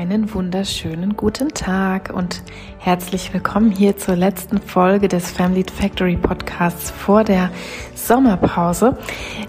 Einen 0.00 0.32
wunderschönen 0.32 1.14
guten 1.14 1.50
Tag 1.50 2.10
und 2.14 2.42
herzlich 2.78 3.34
willkommen 3.34 3.70
hier 3.70 3.98
zur 3.98 4.16
letzten 4.16 4.58
Folge 4.58 5.08
des 5.08 5.30
Family 5.30 5.62
Factory 5.62 6.16
Podcasts 6.16 6.90
vor 6.90 7.22
der 7.22 7.50
Sommerpause. 7.94 8.96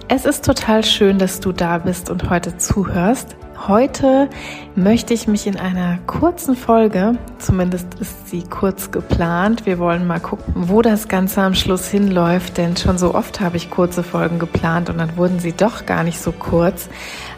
Es 0.09 0.25
ist 0.25 0.43
total 0.43 0.83
schön, 0.83 1.19
dass 1.19 1.39
du 1.39 1.53
da 1.53 1.77
bist 1.77 2.09
und 2.09 2.29
heute 2.29 2.57
zuhörst. 2.57 3.37
Heute 3.65 4.27
möchte 4.75 5.13
ich 5.13 5.27
mich 5.27 5.47
in 5.47 5.55
einer 5.55 5.99
kurzen 6.07 6.57
Folge, 6.57 7.17
zumindest 7.37 7.93
ist 8.01 8.27
sie 8.27 8.41
kurz 8.41 8.91
geplant, 8.91 9.67
wir 9.67 9.77
wollen 9.77 10.07
mal 10.07 10.19
gucken, 10.19 10.67
wo 10.67 10.81
das 10.81 11.07
Ganze 11.07 11.43
am 11.43 11.53
Schluss 11.53 11.87
hinläuft, 11.87 12.57
denn 12.57 12.75
schon 12.75 12.97
so 12.97 13.13
oft 13.13 13.39
habe 13.39 13.57
ich 13.57 13.69
kurze 13.69 14.01
Folgen 14.01 14.39
geplant 14.39 14.89
und 14.89 14.97
dann 14.97 15.15
wurden 15.15 15.39
sie 15.39 15.53
doch 15.53 15.85
gar 15.85 16.03
nicht 16.03 16.19
so 16.19 16.31
kurz. 16.31 16.89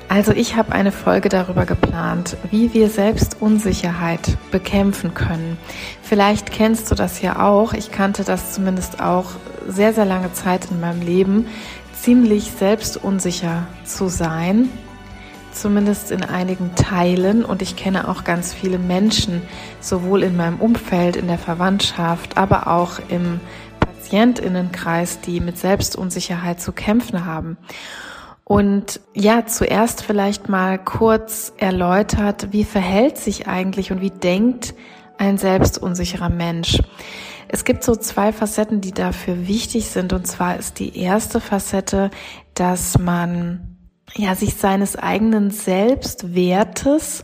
Also 0.10 0.32
ich 0.32 0.56
habe 0.56 0.74
eine 0.74 0.92
Folge 0.92 1.30
darüber 1.30 1.66
geplant, 1.66 2.38
wie 2.52 2.74
wir 2.74 2.90
Selbstunsicherheit 2.90 4.38
bekämpfen 4.52 5.14
können. 5.14 5.58
Vielleicht 6.02 6.52
kennst 6.52 6.92
du 6.92 6.96
das 6.96 7.22
ja 7.22 7.44
auch. 7.44 7.74
Ich 7.74 7.92
kannte 7.92 8.24
das 8.24 8.54
zumindest 8.54 9.02
auch 9.02 9.32
sehr, 9.68 9.94
sehr 9.94 10.06
lange 10.06 10.32
Zeit 10.34 10.70
in 10.70 10.80
meinem 10.80 11.02
Leben, 11.02 11.48
ziemlich 11.94 12.52
selbstunsicher 12.52 13.68
zu 13.86 14.08
sein 14.08 14.70
zumindest 15.54 16.12
in 16.12 16.24
einigen 16.24 16.76
Teilen. 16.76 17.46
Und 17.46 17.62
ich 17.62 17.76
kenne 17.76 18.08
auch 18.08 18.24
ganz 18.24 18.54
viele 18.54 18.80
Menschen, 18.80 19.42
sowohl 19.80 20.24
in 20.24 20.36
meinem 20.36 20.60
Umfeld, 20.60 21.16
in 21.16 21.28
der 21.28 21.38
Verwandtschaft, 21.38 22.38
aber 22.38 22.67
auch 22.67 23.00
im 23.10 23.40
Patientinnenkreis, 23.80 25.22
die 25.22 25.40
mit 25.40 25.58
Selbstunsicherheit 25.58 26.62
zu 26.62 26.72
kämpfen 26.72 27.26
haben. 27.26 27.58
Und 28.45 28.99
ja, 29.13 29.45
zuerst 29.45 30.03
vielleicht 30.03 30.49
mal 30.49 30.77
kurz 30.77 31.53
erläutert, 31.58 32.52
wie 32.52 32.66
verhält 32.66 33.17
sich 33.17 33.47
eigentlich 33.47 33.91
und 33.91 34.02
wie 34.02 34.11
denkt 34.11 34.73
ein 35.17 35.38
selbstunsicherer 35.38 36.30
Mensch? 36.30 36.80
Es 37.47 37.64
gibt 37.64 37.83
so 37.83 37.95
zwei 37.95 38.33
Facetten, 38.33 38.81
die 38.81 38.91
dafür 38.91 39.47
wichtig 39.47 39.88
sind. 39.88 40.11
Und 40.11 40.27
zwar 40.27 40.58
ist 40.58 40.80
die 40.80 40.97
erste 40.97 41.39
Facette, 41.39 42.09
dass 42.53 42.97
man 42.97 43.77
ja, 44.16 44.36
sich 44.36 44.55
seines 44.55 44.95
eigenen 44.95 45.52
Selbstwertes 45.52 47.23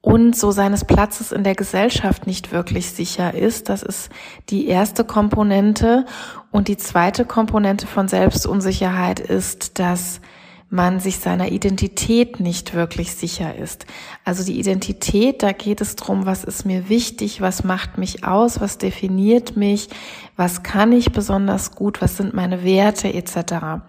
und 0.00 0.36
so 0.36 0.52
seines 0.52 0.84
Platzes 0.84 1.32
in 1.32 1.42
der 1.42 1.56
Gesellschaft 1.56 2.26
nicht 2.26 2.52
wirklich 2.52 2.92
sicher 2.92 3.34
ist. 3.34 3.68
Das 3.68 3.82
ist 3.82 4.10
die 4.50 4.68
erste 4.68 5.04
Komponente. 5.04 6.06
Und 6.52 6.68
die 6.68 6.76
zweite 6.76 7.24
Komponente 7.24 7.86
von 7.86 8.06
Selbstunsicherheit 8.06 9.18
ist, 9.18 9.78
dass 9.78 10.20
man 10.68 10.98
sich 10.98 11.18
seiner 11.18 11.52
Identität 11.52 12.40
nicht 12.40 12.74
wirklich 12.74 13.14
sicher 13.14 13.54
ist. 13.54 13.86
Also 14.24 14.44
die 14.44 14.58
Identität, 14.58 15.42
da 15.42 15.52
geht 15.52 15.80
es 15.80 15.94
drum, 15.94 16.26
was 16.26 16.42
ist 16.42 16.64
mir 16.64 16.88
wichtig, 16.88 17.40
was 17.40 17.62
macht 17.62 17.98
mich 17.98 18.24
aus, 18.24 18.60
was 18.60 18.78
definiert 18.78 19.56
mich, 19.56 19.88
was 20.36 20.62
kann 20.64 20.92
ich 20.92 21.12
besonders 21.12 21.74
gut, 21.76 22.02
was 22.02 22.16
sind 22.16 22.34
meine 22.34 22.64
Werte 22.64 23.12
etc. 23.12 23.84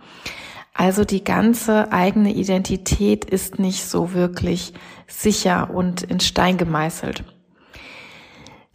Also 0.73 1.03
die 1.03 1.23
ganze 1.23 1.91
eigene 1.91 2.31
Identität 2.31 3.25
ist 3.25 3.57
nicht 3.57 3.83
so 3.83 4.13
wirklich 4.13 4.73
sicher 5.07 5.71
und 5.73 6.03
in 6.03 6.19
Stein 6.19 6.57
gemeißelt. 6.57 7.23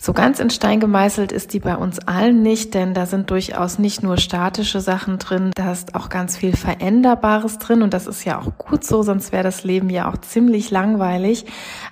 So 0.05 0.13
ganz 0.13 0.41
in 0.41 0.51
Stein 0.51 0.81
gemeißelt 0.81 1.31
ist 1.31 1.53
die 1.53 1.61
bei 1.61 1.77
uns 1.77 2.01
allen 2.01 2.43
nicht, 2.43 2.75
denn 2.75 2.93
da 2.93 3.07
sind 3.07 3.31
durchaus 3.31 3.79
nicht 3.79 4.03
nur 4.03 4.17
statische 4.17 4.81
Sachen 4.81 5.21
drin, 5.21 5.53
da 5.55 5.71
ist 5.71 5.95
auch 5.95 6.09
ganz 6.09 6.37
viel 6.37 6.57
Veränderbares 6.57 7.61
drin 7.61 7.83
und 7.83 7.95
das 7.95 8.09
ist 8.09 8.25
ja 8.25 8.41
auch 8.41 8.59
gut 8.59 8.83
so, 8.83 9.05
sonst 9.05 9.31
wäre 9.31 9.45
das 9.45 9.63
Leben 9.63 9.91
ja 9.91 10.11
auch 10.11 10.17
ziemlich 10.17 10.73
langweilig. 10.73 11.45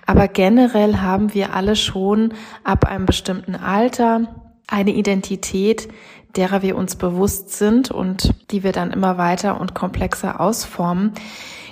Aber 0.07 0.27
generell 0.27 0.97
haben 0.97 1.35
wir 1.35 1.55
alle 1.55 1.77
schon 1.77 2.35
ab 2.65 2.85
einem 2.85 3.07
bestimmten 3.07 3.55
Alter 3.55 4.23
eine 4.67 4.91
Identität, 4.91 5.87
derer 6.35 6.63
wir 6.63 6.75
uns 6.75 6.97
bewusst 6.97 7.53
sind 7.53 7.93
und 7.93 8.35
die 8.51 8.65
wir 8.65 8.73
dann 8.73 8.91
immer 8.91 9.19
weiter 9.19 9.61
und 9.61 9.77
komplexer 9.77 10.41
ausformen. 10.41 11.13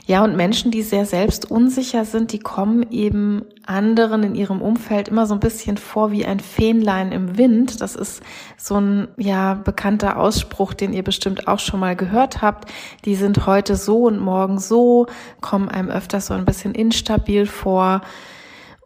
Ja, 0.08 0.24
und 0.24 0.36
Menschen, 0.36 0.70
die 0.70 0.80
sehr 0.80 1.04
selbstunsicher 1.04 2.06
sind, 2.06 2.32
die 2.32 2.38
kommen 2.38 2.90
eben 2.90 3.44
anderen 3.66 4.22
in 4.22 4.34
ihrem 4.34 4.62
Umfeld 4.62 5.08
immer 5.08 5.26
so 5.26 5.34
ein 5.34 5.40
bisschen 5.40 5.76
vor 5.76 6.12
wie 6.12 6.24
ein 6.24 6.40
Fähnlein 6.40 7.12
im 7.12 7.36
Wind. 7.36 7.82
Das 7.82 7.94
ist 7.94 8.22
so 8.56 8.80
ein, 8.80 9.08
ja, 9.18 9.52
bekannter 9.52 10.18
Ausspruch, 10.18 10.72
den 10.72 10.94
ihr 10.94 11.04
bestimmt 11.04 11.46
auch 11.46 11.58
schon 11.58 11.80
mal 11.80 11.94
gehört 11.94 12.40
habt. 12.40 12.72
Die 13.04 13.16
sind 13.16 13.44
heute 13.44 13.76
so 13.76 14.04
und 14.06 14.18
morgen 14.18 14.58
so, 14.58 15.08
kommen 15.42 15.68
einem 15.68 15.90
öfters 15.90 16.28
so 16.28 16.32
ein 16.32 16.46
bisschen 16.46 16.74
instabil 16.74 17.44
vor. 17.44 18.00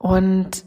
Und 0.00 0.64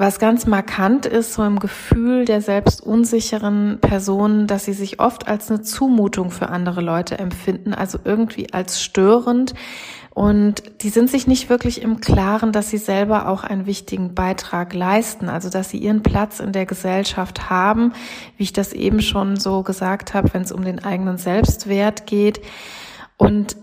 was 0.00 0.18
ganz 0.18 0.46
markant 0.46 1.04
ist, 1.04 1.34
so 1.34 1.44
im 1.44 1.58
Gefühl 1.58 2.24
der 2.24 2.40
selbst 2.40 2.80
unsicheren 2.80 3.78
Personen, 3.82 4.46
dass 4.46 4.64
sie 4.64 4.72
sich 4.72 4.98
oft 4.98 5.28
als 5.28 5.50
eine 5.50 5.60
Zumutung 5.60 6.30
für 6.30 6.48
andere 6.48 6.80
Leute 6.80 7.18
empfinden, 7.18 7.74
also 7.74 7.98
irgendwie 8.02 8.50
als 8.50 8.82
störend. 8.82 9.52
Und 10.14 10.62
die 10.80 10.88
sind 10.88 11.10
sich 11.10 11.26
nicht 11.26 11.50
wirklich 11.50 11.82
im 11.82 12.00
Klaren, 12.00 12.50
dass 12.50 12.70
sie 12.70 12.78
selber 12.78 13.28
auch 13.28 13.44
einen 13.44 13.66
wichtigen 13.66 14.14
Beitrag 14.14 14.72
leisten, 14.72 15.28
also 15.28 15.50
dass 15.50 15.68
sie 15.68 15.78
ihren 15.78 16.02
Platz 16.02 16.40
in 16.40 16.52
der 16.52 16.64
Gesellschaft 16.64 17.50
haben, 17.50 17.92
wie 18.38 18.44
ich 18.44 18.54
das 18.54 18.72
eben 18.72 19.02
schon 19.02 19.36
so 19.36 19.62
gesagt 19.62 20.14
habe, 20.14 20.32
wenn 20.32 20.42
es 20.42 20.50
um 20.50 20.64
den 20.64 20.82
eigenen 20.82 21.18
Selbstwert 21.18 22.06
geht. 22.06 22.40
Und 23.18 23.54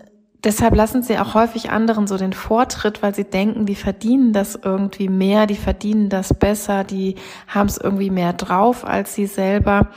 Deshalb 0.43 0.75
lassen 0.75 1.01
sie 1.01 1.17
auch 1.17 1.33
häufig 1.33 1.71
anderen 1.71 2.05
so 2.05 2.15
den 2.15 2.33
Vortritt, 2.33 3.01
weil 3.01 3.15
sie 3.15 3.23
denken, 3.23 3.65
die 3.65 3.75
verdienen 3.75 4.33
das 4.33 4.55
irgendwie 4.55 5.09
mehr, 5.09 5.47
die 5.47 5.55
verdienen 5.55 6.09
das 6.09 6.33
besser, 6.33 6.83
die 6.83 7.15
haben 7.47 7.67
es 7.67 7.77
irgendwie 7.77 8.11
mehr 8.11 8.33
drauf 8.33 8.85
als 8.85 9.15
sie 9.15 9.25
selber. 9.25 9.89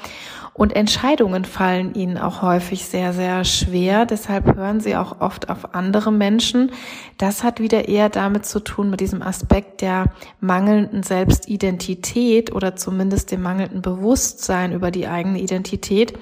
Und 0.53 0.75
Entscheidungen 0.75 1.45
fallen 1.45 1.95
ihnen 1.95 2.19
auch 2.19 2.43
häufig 2.43 2.85
sehr, 2.85 3.13
sehr 3.13 3.45
schwer. 3.45 4.05
Deshalb 4.05 4.57
hören 4.57 4.81
sie 4.81 4.97
auch 4.97 5.21
oft 5.21 5.49
auf 5.49 5.75
andere 5.75 6.13
Menschen. 6.13 6.73
Das 7.19 7.45
hat 7.45 7.61
wieder 7.61 7.89
eher 7.89 8.09
damit 8.09 8.45
zu 8.45 8.61
tun, 8.61 8.91
mit 8.91 9.01
diesem 9.01 9.23
Aspekt 9.23 9.81
der 9.81 10.07
mangelnden 10.41 11.03
Selbstidentität 11.03 12.53
oder 12.53 12.77
zumindest 12.77 13.31
dem 13.31 13.43
mangelnden 13.43 13.81
Bewusstsein 13.81 14.73
über 14.73 14.91
die 14.91 15.07
eigene 15.07 15.41
Identität. 15.41 16.19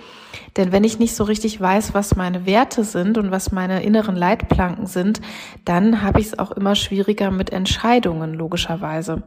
Denn 0.56 0.72
wenn 0.72 0.84
ich 0.84 0.98
nicht 0.98 1.14
so 1.14 1.24
richtig 1.24 1.60
weiß, 1.60 1.94
was 1.94 2.14
meine 2.14 2.44
Werte 2.44 2.84
sind 2.84 3.16
und 3.18 3.30
was 3.30 3.50
meine 3.50 3.82
inneren 3.82 4.14
Leitplanken 4.14 4.86
sind, 4.86 5.20
dann 5.64 6.02
habe 6.02 6.20
ich 6.20 6.26
es 6.26 6.38
auch 6.38 6.52
immer 6.52 6.74
schwieriger 6.74 7.30
mit 7.30 7.50
Entscheidungen, 7.50 8.34
logischerweise. 8.34 9.22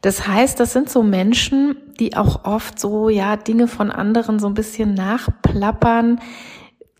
Das 0.00 0.26
heißt, 0.26 0.58
das 0.58 0.72
sind 0.72 0.88
so 0.88 1.02
Menschen, 1.02 1.76
die 1.98 2.16
auch 2.16 2.44
oft 2.44 2.78
so, 2.78 3.08
ja, 3.10 3.36
Dinge 3.36 3.68
von 3.68 3.90
anderen 3.90 4.38
so 4.38 4.46
ein 4.46 4.54
bisschen 4.54 4.94
nachplappern, 4.94 6.20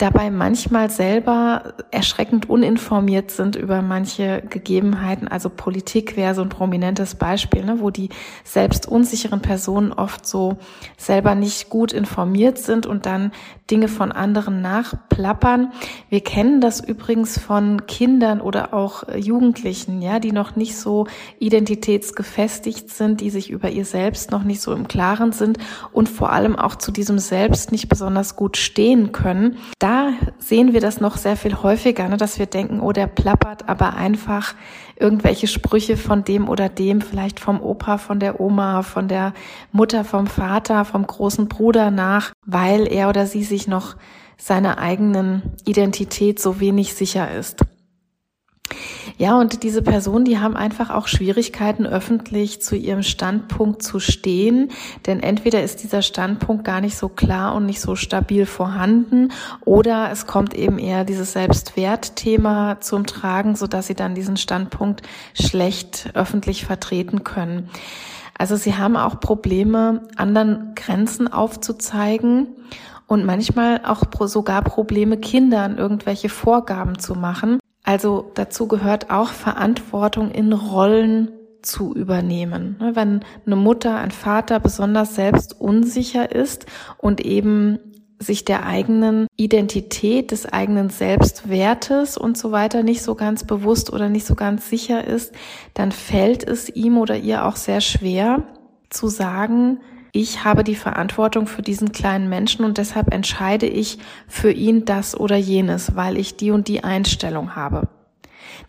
dabei 0.00 0.30
manchmal 0.30 0.88
selber 0.88 1.74
erschreckend 1.90 2.48
uninformiert 2.48 3.30
sind 3.30 3.54
über 3.54 3.82
manche 3.82 4.42
Gegebenheiten. 4.48 5.28
Also 5.28 5.50
Politik 5.50 6.16
wäre 6.16 6.34
so 6.34 6.40
ein 6.40 6.48
prominentes 6.48 7.16
Beispiel, 7.16 7.64
ne, 7.64 7.80
wo 7.80 7.90
die 7.90 8.08
selbst 8.42 8.88
unsicheren 8.88 9.42
Personen 9.42 9.92
oft 9.92 10.26
so 10.26 10.56
selber 10.96 11.34
nicht 11.34 11.68
gut 11.68 11.92
informiert 11.92 12.56
sind 12.56 12.86
und 12.86 13.04
dann 13.04 13.30
Dinge 13.70 13.88
von 13.88 14.10
anderen 14.10 14.62
nachplappern. 14.62 15.72
Wir 16.08 16.22
kennen 16.22 16.60
das 16.60 16.80
übrigens 16.80 17.38
von 17.38 17.86
Kindern 17.86 18.40
oder 18.40 18.72
auch 18.74 19.04
Jugendlichen, 19.14 20.00
ja, 20.00 20.18
die 20.18 20.32
noch 20.32 20.56
nicht 20.56 20.76
so 20.76 21.06
identitätsgefestigt 21.38 22.90
sind, 22.90 23.20
die 23.20 23.30
sich 23.30 23.50
über 23.50 23.68
ihr 23.70 23.84
Selbst 23.84 24.30
noch 24.30 24.44
nicht 24.44 24.62
so 24.62 24.72
im 24.72 24.88
Klaren 24.88 25.32
sind 25.32 25.58
und 25.92 26.08
vor 26.08 26.32
allem 26.32 26.56
auch 26.56 26.76
zu 26.76 26.90
diesem 26.90 27.18
Selbst 27.18 27.70
nicht 27.70 27.88
besonders 27.88 28.34
gut 28.34 28.56
stehen 28.56 29.12
können. 29.12 29.58
Da 29.78 29.89
sehen 30.38 30.72
wir 30.72 30.80
das 30.80 31.00
noch 31.00 31.16
sehr 31.16 31.36
viel 31.36 31.62
häufiger, 31.62 32.08
ne, 32.08 32.16
dass 32.16 32.38
wir 32.38 32.46
denken, 32.46 32.80
oh, 32.80 32.92
der 32.92 33.06
plappert 33.06 33.68
aber 33.68 33.94
einfach 33.94 34.54
irgendwelche 34.96 35.46
Sprüche 35.46 35.96
von 35.96 36.24
dem 36.24 36.48
oder 36.48 36.68
dem, 36.68 37.00
vielleicht 37.00 37.40
vom 37.40 37.60
Opa, 37.60 37.98
von 37.98 38.20
der 38.20 38.40
Oma, 38.40 38.82
von 38.82 39.08
der 39.08 39.32
Mutter, 39.72 40.04
vom 40.04 40.26
Vater, 40.26 40.84
vom 40.84 41.06
großen 41.06 41.48
Bruder 41.48 41.90
nach, 41.90 42.32
weil 42.46 42.86
er 42.86 43.08
oder 43.08 43.26
sie 43.26 43.44
sich 43.44 43.66
noch 43.66 43.96
seiner 44.36 44.78
eigenen 44.78 45.42
Identität 45.64 46.40
so 46.40 46.60
wenig 46.60 46.94
sicher 46.94 47.30
ist. 47.30 47.64
Ja, 49.20 49.38
und 49.38 49.64
diese 49.64 49.82
Personen, 49.82 50.24
die 50.24 50.38
haben 50.38 50.56
einfach 50.56 50.88
auch 50.88 51.06
Schwierigkeiten, 51.06 51.84
öffentlich 51.84 52.62
zu 52.62 52.74
ihrem 52.74 53.02
Standpunkt 53.02 53.82
zu 53.82 54.00
stehen, 54.00 54.70
denn 55.04 55.22
entweder 55.22 55.62
ist 55.62 55.82
dieser 55.82 56.00
Standpunkt 56.00 56.64
gar 56.64 56.80
nicht 56.80 56.96
so 56.96 57.10
klar 57.10 57.54
und 57.54 57.66
nicht 57.66 57.82
so 57.82 57.96
stabil 57.96 58.46
vorhanden, 58.46 59.30
oder 59.62 60.10
es 60.10 60.26
kommt 60.26 60.54
eben 60.54 60.78
eher 60.78 61.04
dieses 61.04 61.34
Selbstwertthema 61.34 62.80
zum 62.80 63.04
Tragen, 63.04 63.56
so 63.56 63.66
dass 63.66 63.88
sie 63.88 63.94
dann 63.94 64.14
diesen 64.14 64.38
Standpunkt 64.38 65.02
schlecht 65.34 66.12
öffentlich 66.14 66.64
vertreten 66.64 67.22
können. 67.22 67.68
Also 68.38 68.56
sie 68.56 68.76
haben 68.76 68.96
auch 68.96 69.20
Probleme, 69.20 70.00
anderen 70.16 70.72
Grenzen 70.74 71.30
aufzuzeigen 71.30 72.46
und 73.06 73.26
manchmal 73.26 73.82
auch 73.84 74.04
sogar 74.26 74.62
Probleme, 74.62 75.18
Kindern 75.18 75.76
irgendwelche 75.76 76.30
Vorgaben 76.30 76.98
zu 76.98 77.14
machen. 77.14 77.60
Also 77.84 78.30
dazu 78.34 78.68
gehört 78.68 79.10
auch 79.10 79.28
Verantwortung 79.30 80.30
in 80.30 80.52
Rollen 80.52 81.30
zu 81.62 81.94
übernehmen. 81.94 82.76
Ne, 82.80 82.96
wenn 82.96 83.20
eine 83.46 83.56
Mutter, 83.56 83.96
ein 83.96 84.10
Vater 84.10 84.60
besonders 84.60 85.14
selbst 85.14 85.60
unsicher 85.60 86.34
ist 86.34 86.66
und 86.98 87.20
eben 87.20 87.78
sich 88.18 88.44
der 88.44 88.66
eigenen 88.66 89.26
Identität, 89.36 90.30
des 90.30 90.44
eigenen 90.44 90.90
Selbstwertes 90.90 92.18
und 92.18 92.36
so 92.36 92.52
weiter 92.52 92.82
nicht 92.82 93.02
so 93.02 93.14
ganz 93.14 93.44
bewusst 93.44 93.90
oder 93.90 94.10
nicht 94.10 94.26
so 94.26 94.34
ganz 94.34 94.68
sicher 94.68 95.06
ist, 95.06 95.34
dann 95.72 95.90
fällt 95.90 96.46
es 96.46 96.68
ihm 96.68 96.98
oder 96.98 97.16
ihr 97.16 97.46
auch 97.46 97.56
sehr 97.56 97.80
schwer 97.80 98.42
zu 98.90 99.08
sagen, 99.08 99.80
ich 100.12 100.44
habe 100.44 100.64
die 100.64 100.74
Verantwortung 100.74 101.46
für 101.46 101.62
diesen 101.62 101.92
kleinen 101.92 102.28
Menschen 102.28 102.64
und 102.64 102.78
deshalb 102.78 103.12
entscheide 103.12 103.66
ich 103.66 103.98
für 104.26 104.50
ihn 104.50 104.84
das 104.84 105.18
oder 105.18 105.36
jenes, 105.36 105.94
weil 105.94 106.16
ich 106.16 106.36
die 106.36 106.50
und 106.50 106.68
die 106.68 106.82
Einstellung 106.82 107.54
habe. 107.54 107.88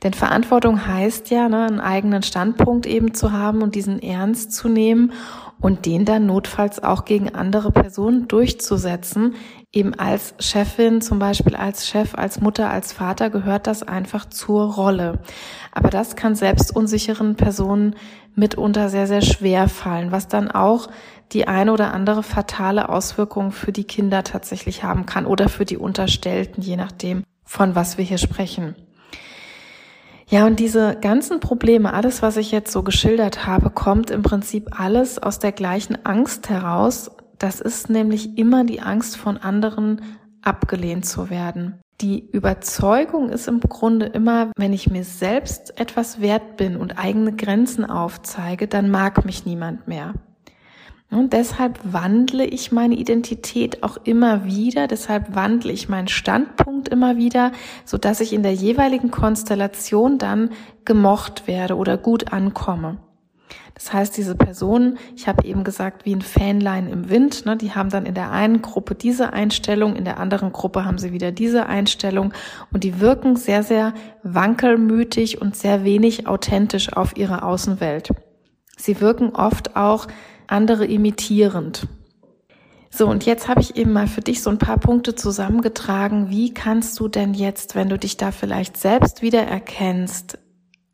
Denn 0.04 0.14
Verantwortung 0.14 0.86
heißt 0.88 1.30
ja, 1.30 1.50
ne, 1.50 1.66
einen 1.66 1.80
eigenen 1.80 2.24
Standpunkt 2.24 2.86
eben 2.86 3.14
zu 3.14 3.32
haben 3.32 3.62
und 3.62 3.76
diesen 3.76 4.02
ernst 4.02 4.54
zu 4.54 4.70
nehmen 4.70 5.14
und 5.60 5.86
den 5.86 6.06
dann 6.06 6.26
notfalls 6.26 6.84
auch 6.84 7.06
gegen 7.06 7.34
andere 7.36 7.72
Personen 7.72 8.28
durchzusetzen. 8.28 9.36
Eben 9.74 9.94
als 9.94 10.34
Chefin, 10.40 11.02
zum 11.02 11.20
Beispiel 11.20 11.56
als 11.56 11.88
Chef, 11.88 12.14
als 12.16 12.42
Mutter, 12.42 12.70
als 12.70 12.92
Vater 12.92 13.30
gehört 13.30 13.68
das 13.68 13.84
einfach 13.84 14.26
zur 14.26 14.74
Rolle. 14.74 15.20
Aber 15.72 15.90
das 15.90 16.18
kann 16.18 16.36
selbst 16.36 16.76
unsicheren 16.76 17.36
Personen 17.36 17.96
mitunter 18.36 18.90
sehr, 18.90 19.08
sehr 19.08 19.22
schwer 19.22 19.70
fallen, 19.70 20.12
was 20.12 20.28
dann 20.28 20.52
auch 20.52 20.90
die 21.32 21.48
eine 21.48 21.72
oder 21.72 21.94
andere 21.94 22.22
fatale 22.22 22.90
Auswirkung 22.90 23.54
für 23.54 23.72
die 23.72 23.86
Kinder 23.86 24.26
tatsächlich 24.26 24.84
haben 24.84 25.06
kann 25.06 25.26
oder 25.26 25.48
für 25.48 25.64
die 25.64 25.78
Unterstellten, 25.78 26.62
je 26.62 26.76
nachdem, 26.76 27.24
von 27.46 27.74
was 27.74 27.98
wir 27.98 28.04
hier 28.04 28.18
sprechen. 28.18 28.76
Ja, 30.28 30.46
und 30.46 30.60
diese 30.60 30.98
ganzen 31.00 31.40
Probleme, 31.40 31.94
alles, 31.94 32.22
was 32.22 32.38
ich 32.38 32.52
jetzt 32.52 32.72
so 32.72 32.84
geschildert 32.84 33.46
habe, 33.46 33.70
kommt 33.70 34.12
im 34.12 34.22
Prinzip 34.22 34.80
alles 34.80 35.18
aus 35.18 35.40
der 35.40 35.52
gleichen 35.52 36.06
Angst 36.06 36.50
heraus. 36.50 37.12
Das 37.42 37.60
ist 37.60 37.90
nämlich 37.90 38.38
immer 38.38 38.64
die 38.66 38.82
Angst 38.82 39.18
von 39.18 39.38
anderen 39.38 40.00
abgelehnt 40.44 41.08
zu 41.08 41.32
werden. 41.32 41.82
Die 42.00 42.24
Überzeugung 42.30 43.30
ist 43.30 43.48
im 43.48 43.60
Grunde 43.62 44.06
immer, 44.06 44.52
wenn 44.58 44.74
ich 44.74 44.92
mir 44.92 45.04
selbst 45.04 45.80
etwas 45.80 46.22
wert 46.22 46.56
bin 46.56 46.78
und 46.78 47.00
eigene 47.00 47.36
Grenzen 47.36 47.84
aufzeige, 47.84 48.68
dann 48.68 48.92
mag 48.92 49.26
mich 49.26 49.44
niemand 49.44 49.88
mehr. 49.88 50.14
Und 51.10 51.34
deshalb 51.34 51.80
wandle 51.84 52.46
ich 52.46 52.72
meine 52.72 52.94
Identität 52.94 53.82
auch 53.82 53.98
immer 54.04 54.46
wieder, 54.46 54.86
deshalb 54.86 55.34
wandle 55.34 55.72
ich 55.72 55.90
meinen 55.90 56.10
Standpunkt 56.10 56.90
immer 56.90 57.18
wieder, 57.18 57.54
so 57.86 57.98
dass 57.98 58.22
ich 58.22 58.34
in 58.34 58.44
der 58.44 58.54
jeweiligen 58.54 59.10
Konstellation 59.10 60.20
dann 60.20 60.52
gemocht 60.86 61.48
werde 61.48 61.76
oder 61.76 61.98
gut 61.98 62.32
ankomme. 62.32 63.00
Das 63.74 63.94
heißt, 63.94 64.16
diese 64.16 64.36
Personen, 64.36 64.98
ich 65.16 65.28
habe 65.28 65.46
eben 65.46 65.64
gesagt, 65.64 66.06
wie 66.06 66.16
ein 66.16 66.22
Fanlein 66.22 66.88
im 66.88 67.10
Wind, 67.10 67.46
ne, 67.46 67.58
die 67.58 67.72
haben 67.72 67.90
dann 67.90 68.06
in 68.06 68.14
der 68.14 68.32
einen 68.32 68.62
Gruppe 68.62 68.96
diese 68.96 69.34
Einstellung, 69.34 69.96
in 69.96 70.06
der 70.06 70.20
anderen 70.20 70.52
Gruppe 70.52 70.86
haben 70.86 70.98
sie 70.98 71.12
wieder 71.14 71.32
diese 71.32 71.66
Einstellung 71.66 72.34
und 72.72 72.84
die 72.84 73.00
wirken 73.00 73.36
sehr, 73.36 73.64
sehr 73.64 73.94
wankelmütig 74.24 75.42
und 75.42 75.56
sehr 75.56 75.84
wenig 75.84 76.28
authentisch 76.28 76.94
auf 76.94 77.18
ihre 77.18 77.44
Außenwelt. 77.44 78.12
Sie 78.78 79.02
wirken 79.02 79.36
oft 79.36 79.76
auch 79.76 80.08
andere 80.48 80.86
imitierend. 80.86 81.88
So, 82.94 83.08
und 83.08 83.26
jetzt 83.26 83.48
habe 83.48 83.62
ich 83.62 83.78
eben 83.78 83.94
mal 83.94 84.08
für 84.08 84.22
dich 84.22 84.42
so 84.44 84.50
ein 84.50 84.58
paar 84.58 84.78
Punkte 84.78 85.16
zusammengetragen. 85.16 86.30
Wie 86.30 86.54
kannst 86.54 87.00
du 87.00 87.08
denn 87.08 87.34
jetzt, 87.34 87.74
wenn 87.74 87.88
du 87.88 87.98
dich 87.98 88.18
da 88.18 88.32
vielleicht 88.32 88.76
selbst 88.76 89.22
wiedererkennst 89.22 90.38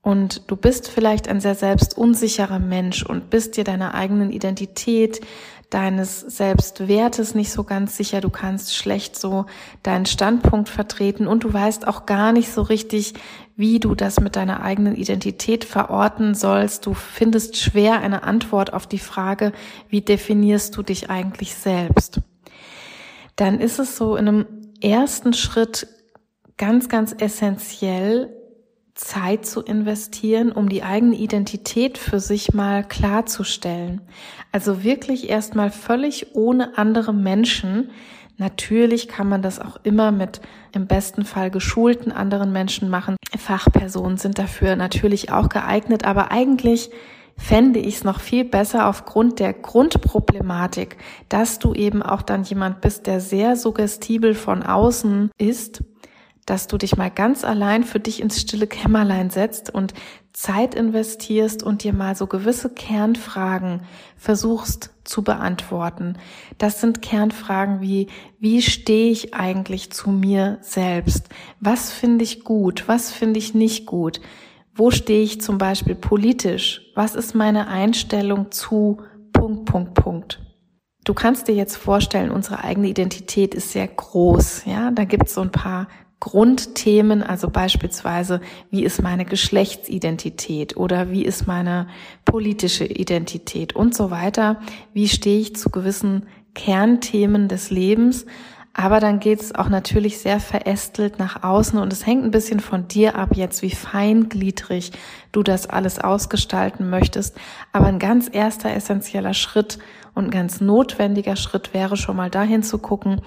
und 0.07 0.49
du 0.49 0.55
bist 0.55 0.87
vielleicht 0.87 1.27
ein 1.27 1.41
sehr 1.41 1.53
selbstunsicherer 1.53 2.59
Mensch 2.59 3.03
und 3.03 3.29
bist 3.29 3.57
dir 3.57 3.65
deiner 3.65 3.93
eigenen 3.93 4.31
Identität, 4.31 5.19
deines 5.69 6.21
Selbstwertes 6.21 7.35
nicht 7.35 7.51
so 7.51 7.65
ganz 7.65 7.97
sicher, 7.97 8.21
du 8.21 8.29
kannst 8.29 8.73
schlecht 8.73 9.19
so 9.19 9.47
deinen 9.83 10.05
Standpunkt 10.05 10.69
vertreten 10.69 11.27
und 11.27 11.43
du 11.43 11.51
weißt 11.51 11.85
auch 11.89 12.05
gar 12.05 12.31
nicht 12.31 12.53
so 12.53 12.61
richtig, 12.61 13.15
wie 13.57 13.81
du 13.81 13.95
das 13.95 14.21
mit 14.21 14.37
deiner 14.37 14.63
eigenen 14.63 14.95
Identität 14.95 15.65
verorten 15.65 16.35
sollst. 16.35 16.85
Du 16.85 16.93
findest 16.93 17.57
schwer 17.57 17.99
eine 17.99 18.23
Antwort 18.23 18.71
auf 18.71 18.87
die 18.87 18.99
Frage, 18.99 19.51
wie 19.89 19.99
definierst 19.99 20.77
du 20.77 20.83
dich 20.83 21.09
eigentlich 21.09 21.53
selbst? 21.53 22.21
Dann 23.35 23.59
ist 23.59 23.77
es 23.77 23.97
so 23.97 24.15
in 24.15 24.29
einem 24.29 24.45
ersten 24.79 25.33
Schritt 25.33 25.85
ganz, 26.55 26.87
ganz 26.87 27.13
essentiell, 27.19 28.36
Zeit 28.97 29.45
zu 29.45 29.61
investieren, 29.61 30.51
um 30.51 30.69
die 30.69 30.83
eigene 30.83 31.15
Identität 31.15 31.97
für 31.97 32.19
sich 32.19 32.53
mal 32.53 32.83
klarzustellen. 32.83 34.01
Also 34.51 34.83
wirklich 34.83 35.29
erstmal 35.29 35.69
völlig 35.69 36.35
ohne 36.35 36.77
andere 36.77 37.13
Menschen. 37.13 37.91
Natürlich 38.37 39.07
kann 39.07 39.29
man 39.29 39.41
das 39.41 39.59
auch 39.59 39.77
immer 39.83 40.11
mit 40.11 40.41
im 40.73 40.87
besten 40.87 41.25
Fall 41.25 41.51
geschulten 41.51 42.11
anderen 42.11 42.51
Menschen 42.51 42.89
machen. 42.89 43.17
Fachpersonen 43.37 44.17
sind 44.17 44.39
dafür 44.39 44.75
natürlich 44.75 45.31
auch 45.31 45.49
geeignet, 45.49 46.03
aber 46.03 46.31
eigentlich 46.31 46.89
fände 47.37 47.79
ich 47.79 47.97
es 47.97 48.03
noch 48.03 48.19
viel 48.19 48.45
besser 48.45 48.87
aufgrund 48.87 49.39
der 49.39 49.53
Grundproblematik, 49.53 50.97
dass 51.29 51.59
du 51.59 51.75
eben 51.75 52.01
auch 52.01 52.23
dann 52.23 52.43
jemand 52.43 52.81
bist, 52.81 53.05
der 53.05 53.19
sehr 53.19 53.55
suggestibel 53.55 54.33
von 54.33 54.63
außen 54.63 55.29
ist 55.37 55.83
dass 56.47 56.67
du 56.67 56.77
dich 56.77 56.95
mal 56.95 57.11
ganz 57.11 57.43
allein 57.43 57.83
für 57.83 57.99
dich 57.99 58.21
ins 58.21 58.39
stille 58.41 58.67
Kämmerlein 58.67 59.29
setzt 59.29 59.69
und 59.69 59.93
Zeit 60.31 60.75
investierst 60.75 61.61
und 61.61 61.83
dir 61.83 61.93
mal 61.93 62.15
so 62.15 62.25
gewisse 62.25 62.69
Kernfragen 62.69 63.81
versuchst 64.15 64.91
zu 65.03 65.23
beantworten. 65.23 66.17
Das 66.57 66.79
sind 66.79 67.01
Kernfragen 67.01 67.81
wie, 67.81 68.07
wie 68.39 68.61
stehe 68.61 69.11
ich 69.11 69.33
eigentlich 69.33 69.91
zu 69.91 70.09
mir 70.09 70.57
selbst? 70.61 71.27
Was 71.59 71.91
finde 71.91 72.23
ich 72.23 72.45
gut? 72.45 72.87
Was 72.87 73.11
finde 73.11 73.39
ich 73.39 73.53
nicht 73.53 73.85
gut? 73.85 74.21
Wo 74.73 74.89
stehe 74.89 75.23
ich 75.23 75.41
zum 75.41 75.57
Beispiel 75.57 75.95
politisch? 75.95 76.81
Was 76.95 77.15
ist 77.15 77.35
meine 77.35 77.67
Einstellung 77.67 78.51
zu 78.51 79.01
Punkt, 79.33 79.65
Punkt, 79.65 79.93
Punkt? 79.95 80.41
Du 81.03 81.13
kannst 81.13 81.47
dir 81.49 81.55
jetzt 81.55 81.75
vorstellen, 81.75 82.31
unsere 82.31 82.63
eigene 82.63 82.87
Identität 82.87 83.53
ist 83.53 83.71
sehr 83.71 83.87
groß. 83.87 84.63
Ja, 84.65 84.91
da 84.91 85.03
gibt 85.03 85.27
es 85.27 85.33
so 85.33 85.41
ein 85.41 85.51
paar 85.51 85.87
Grundthemen, 86.19 87.21
also 87.21 87.49
beispielsweise, 87.49 88.41
wie 88.71 88.83
ist 88.83 89.01
meine 89.01 89.23
Geschlechtsidentität 89.23 90.75
oder 90.75 91.11
wie 91.11 91.23
ist 91.23 91.47
meine 91.47 91.87
politische 92.25 92.85
Identität 92.85 93.75
und 93.75 93.95
so 93.95 94.09
weiter. 94.09 94.59
Wie 94.93 95.07
stehe 95.07 95.39
ich 95.39 95.55
zu 95.55 95.69
gewissen 95.69 96.25
Kernthemen 96.55 97.47
des 97.47 97.69
Lebens? 97.69 98.25
Aber 98.79 98.99
dann 98.99 99.19
geht 99.19 99.41
es 99.41 99.55
auch 99.55 99.69
natürlich 99.69 100.19
sehr 100.19 100.39
verästelt 100.39 101.17
nach 101.17 101.43
außen 101.43 101.79
und 101.79 101.91
es 101.91 102.05
hängt 102.05 102.23
ein 102.23 102.29
bisschen 102.29 102.59
von 102.59 102.87
dir 102.87 103.15
ab 103.15 103.29
jetzt, 103.35 103.63
wie 103.63 103.71
feingliedrig 103.71 104.91
du 105.31 105.41
das 105.41 105.67
alles 105.67 105.97
ausgestalten 105.97 106.87
möchtest. 106.87 107.35
Aber 107.73 107.87
ein 107.87 107.97
ganz 107.97 108.29
erster 108.31 108.69
essentieller 108.71 109.33
Schritt 109.33 109.79
und 110.13 110.25
ein 110.25 110.31
ganz 110.31 110.61
notwendiger 110.61 111.35
Schritt 111.35 111.73
wäre 111.73 111.97
schon 111.97 112.17
mal 112.17 112.29
dahin 112.29 112.61
zu 112.61 112.77
gucken, 112.77 113.21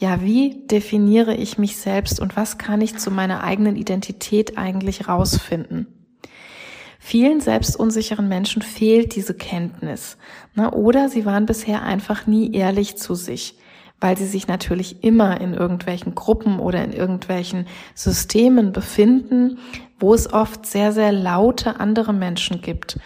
ja, 0.00 0.22
wie 0.22 0.66
definiere 0.66 1.34
ich 1.34 1.58
mich 1.58 1.76
selbst 1.76 2.20
und 2.20 2.34
was 2.34 2.56
kann 2.56 2.80
ich 2.80 2.96
zu 2.96 3.10
meiner 3.10 3.44
eigenen 3.44 3.76
Identität 3.76 4.56
eigentlich 4.56 5.08
rausfinden? 5.08 5.86
Vielen 6.98 7.40
selbstunsicheren 7.40 8.26
Menschen 8.26 8.62
fehlt 8.62 9.14
diese 9.14 9.34
Kenntnis. 9.34 10.16
Ne? 10.54 10.70
Oder 10.70 11.10
sie 11.10 11.26
waren 11.26 11.44
bisher 11.44 11.82
einfach 11.82 12.26
nie 12.26 12.54
ehrlich 12.54 12.96
zu 12.96 13.14
sich, 13.14 13.58
weil 14.00 14.16
sie 14.16 14.26
sich 14.26 14.48
natürlich 14.48 15.04
immer 15.04 15.38
in 15.38 15.52
irgendwelchen 15.52 16.14
Gruppen 16.14 16.60
oder 16.60 16.82
in 16.82 16.94
irgendwelchen 16.94 17.66
Systemen 17.94 18.72
befinden, 18.72 19.58
wo 19.98 20.14
es 20.14 20.32
oft 20.32 20.64
sehr, 20.64 20.92
sehr 20.92 21.12
laute 21.12 21.78
andere 21.78 22.14
Menschen 22.14 22.62
gibt. 22.62 22.98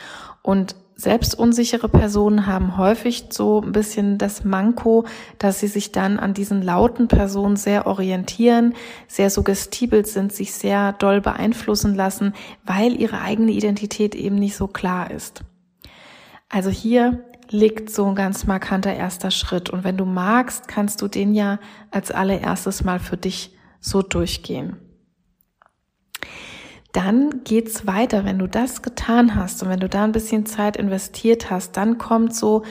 Und 0.43 0.77
selbstunsichere 0.97 1.89
Personen 1.89 2.47
haben 2.47 2.77
häufig 2.77 3.27
so 3.31 3.61
ein 3.61 3.73
bisschen 3.73 4.17
das 4.19 4.45
Manko, 4.45 5.05
dass 5.39 5.61
sie 5.61 5.67
sich 5.67 5.93
dann 5.93 6.19
an 6.19 6.35
diesen 6.35 6.63
lauten 6.63 7.09
Personen 7.09 7.57
sehr 7.57 7.87
orientieren, 7.87 8.75
sehr 9.09 9.31
suggestibel 9.31 10.07
sind, 10.07 10.33
sich 10.33 10.53
sehr 10.53 10.93
doll 10.93 11.21
beeinflussen 11.21 11.95
lassen, 11.95 12.33
weil 12.65 13.01
ihre 13.01 13.21
eigene 13.21 13.53
Identität 13.53 14.15
eben 14.15 14.37
nicht 14.37 14.57
so 14.57 14.69
klar 14.69 15.11
ist. 15.11 15.43
Also 16.49 16.71
hier 16.71 17.25
liegt 17.51 17.91
so 17.91 18.07
ein 18.07 18.15
ganz 18.15 18.47
markanter 18.47 18.95
erster 18.95 19.31
Schritt. 19.31 19.71
Und 19.71 19.85
wenn 19.85 19.97
du 19.97 20.05
magst, 20.05 20.69
kannst 20.69 21.03
du 21.03 21.09
den 21.09 21.35
ja 21.35 21.59
als 21.91 22.13
allererstes 22.13 22.85
mal 22.85 23.01
für 23.01 23.17
dich 23.17 23.57
so 23.81 24.01
durchgehen 24.01 24.77
dann 26.95 27.43
geht's 27.43 27.87
weiter. 27.87 28.25
Wenn 28.25 28.39
du 28.39 28.47
das 28.47 28.81
getan 28.81 29.35
hast 29.35 29.63
und 29.63 29.69
wenn 29.69 29.81
du 29.81 29.89
da 29.89 30.05
ein 30.05 30.13
bisschen 30.13 30.47
Zeit 30.47 30.77
investiert 30.77 31.51
hast, 31.51 31.77
dann 31.77 31.99
kommt 31.99 32.35
so 32.35 32.63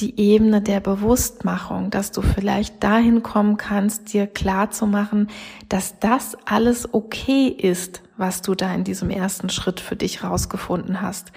die 0.00 0.18
Ebene 0.18 0.62
der 0.62 0.80
Bewusstmachung, 0.80 1.90
dass 1.90 2.10
du 2.10 2.22
vielleicht 2.22 2.82
dahin 2.82 3.22
kommen 3.22 3.58
kannst, 3.58 4.12
dir 4.12 4.26
klar 4.26 4.70
zu 4.70 4.86
machen, 4.86 5.28
dass 5.68 5.98
das 6.00 6.36
alles 6.46 6.92
okay 6.92 7.48
ist, 7.48 8.02
was 8.16 8.40
du 8.42 8.54
da 8.54 8.74
in 8.74 8.84
diesem 8.84 9.10
ersten 9.10 9.50
Schritt 9.50 9.80
für 9.80 9.96
dich 9.96 10.24
rausgefunden 10.24 11.02
hast. 11.02 11.32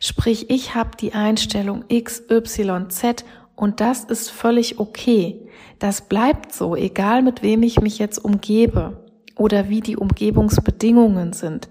Sprich, 0.00 0.48
ich 0.48 0.74
habe 0.74 0.90
die 0.98 1.12
Einstellung 1.12 1.84
X, 1.88 2.22
Y, 2.30 2.88
Z 2.88 3.24
und 3.56 3.80
das 3.80 4.04
ist 4.04 4.30
völlig 4.30 4.78
okay. 4.78 5.46
Das 5.78 6.02
bleibt 6.02 6.54
so, 6.54 6.76
egal 6.76 7.22
mit 7.22 7.42
wem 7.42 7.62
ich 7.62 7.80
mich 7.80 7.98
jetzt 7.98 8.18
umgebe 8.18 9.07
oder 9.38 9.68
wie 9.68 9.80
die 9.80 9.96
Umgebungsbedingungen 9.96 11.32
sind. 11.32 11.68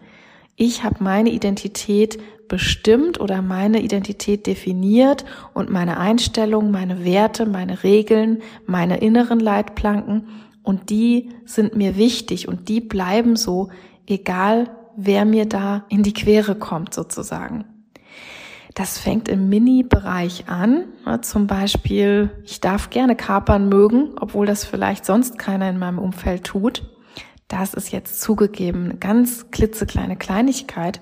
Ich 0.55 0.83
habe 0.83 1.03
meine 1.03 1.29
Identität 1.29 2.17
bestimmt 2.47 3.19
oder 3.19 3.41
meine 3.41 3.81
Identität 3.81 4.47
definiert 4.47 5.25
und 5.53 5.69
meine 5.69 6.00
Einstellung, 6.00 6.71
meine 6.71 7.05
Werte, 7.05 7.45
meine 7.45 7.83
Regeln, 7.83 8.41
meine 8.65 8.97
inneren 8.97 9.39
Leitplanken 9.39 10.27
und 10.63 10.89
die 10.89 11.29
sind 11.45 11.75
mir 11.75 11.95
wichtig 11.95 12.47
und 12.47 12.69
die 12.69 12.81
bleiben 12.81 13.36
so, 13.36 13.69
egal 14.07 14.69
wer 14.95 15.25
mir 15.25 15.45
da 15.45 15.86
in 15.89 16.03
die 16.03 16.13
Quere 16.13 16.55
kommt 16.55 16.93
sozusagen. 16.93 17.65
Das 18.74 18.97
fängt 19.00 19.27
im 19.27 19.50
Mini-Bereich 19.50 20.50
an. 20.50 20.86
Zum 21.21 21.47
Beispiel, 21.47 22.29
ich 22.43 22.62
darf 22.62 22.89
gerne 22.89 23.15
Kapern 23.15 23.69
mögen, 23.69 24.12
obwohl 24.19 24.45
das 24.45 24.65
vielleicht 24.65 25.05
sonst 25.05 25.39
keiner 25.39 25.69
in 25.69 25.79
meinem 25.79 26.00
Umfeld 26.00 26.43
tut. 26.43 26.83
Das 27.48 27.74
ist 27.74 27.92
jetzt 27.92 28.22
zugegeben 28.22 28.86
eine 28.86 28.98
ganz 28.98 29.51
klitzekleine 29.51 30.18
Kleinigkeit. 30.18 31.01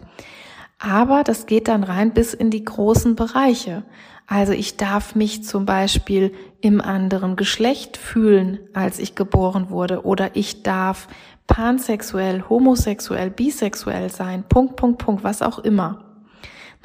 Aber 0.80 1.24
das 1.24 1.46
geht 1.46 1.68
dann 1.68 1.84
rein 1.84 2.14
bis 2.14 2.34
in 2.34 2.52
die 2.52 2.64
großen 2.64 3.16
Bereiche. 3.16 3.84
Also 4.28 4.54
ich 4.54 4.78
darf 4.78 5.16
mich 5.16 5.44
zum 5.44 5.66
Beispiel 5.66 6.34
im 6.62 6.82
anderen 6.82 7.36
Geschlecht 7.36 7.98
fühlen, 7.98 8.60
als 8.74 9.00
ich 9.00 9.16
geboren 9.16 9.70
wurde, 9.70 10.04
oder 10.04 10.36
ich 10.36 10.64
darf 10.64 11.08
pansexuell, 11.48 12.44
homosexuell, 12.50 13.30
bisexuell 13.30 14.10
sein, 14.10 14.44
Punkt, 14.48 14.76
Punkt, 14.78 14.98
Punkt, 14.98 15.24
was 15.24 15.42
auch 15.42 15.60
immer. 15.60 16.06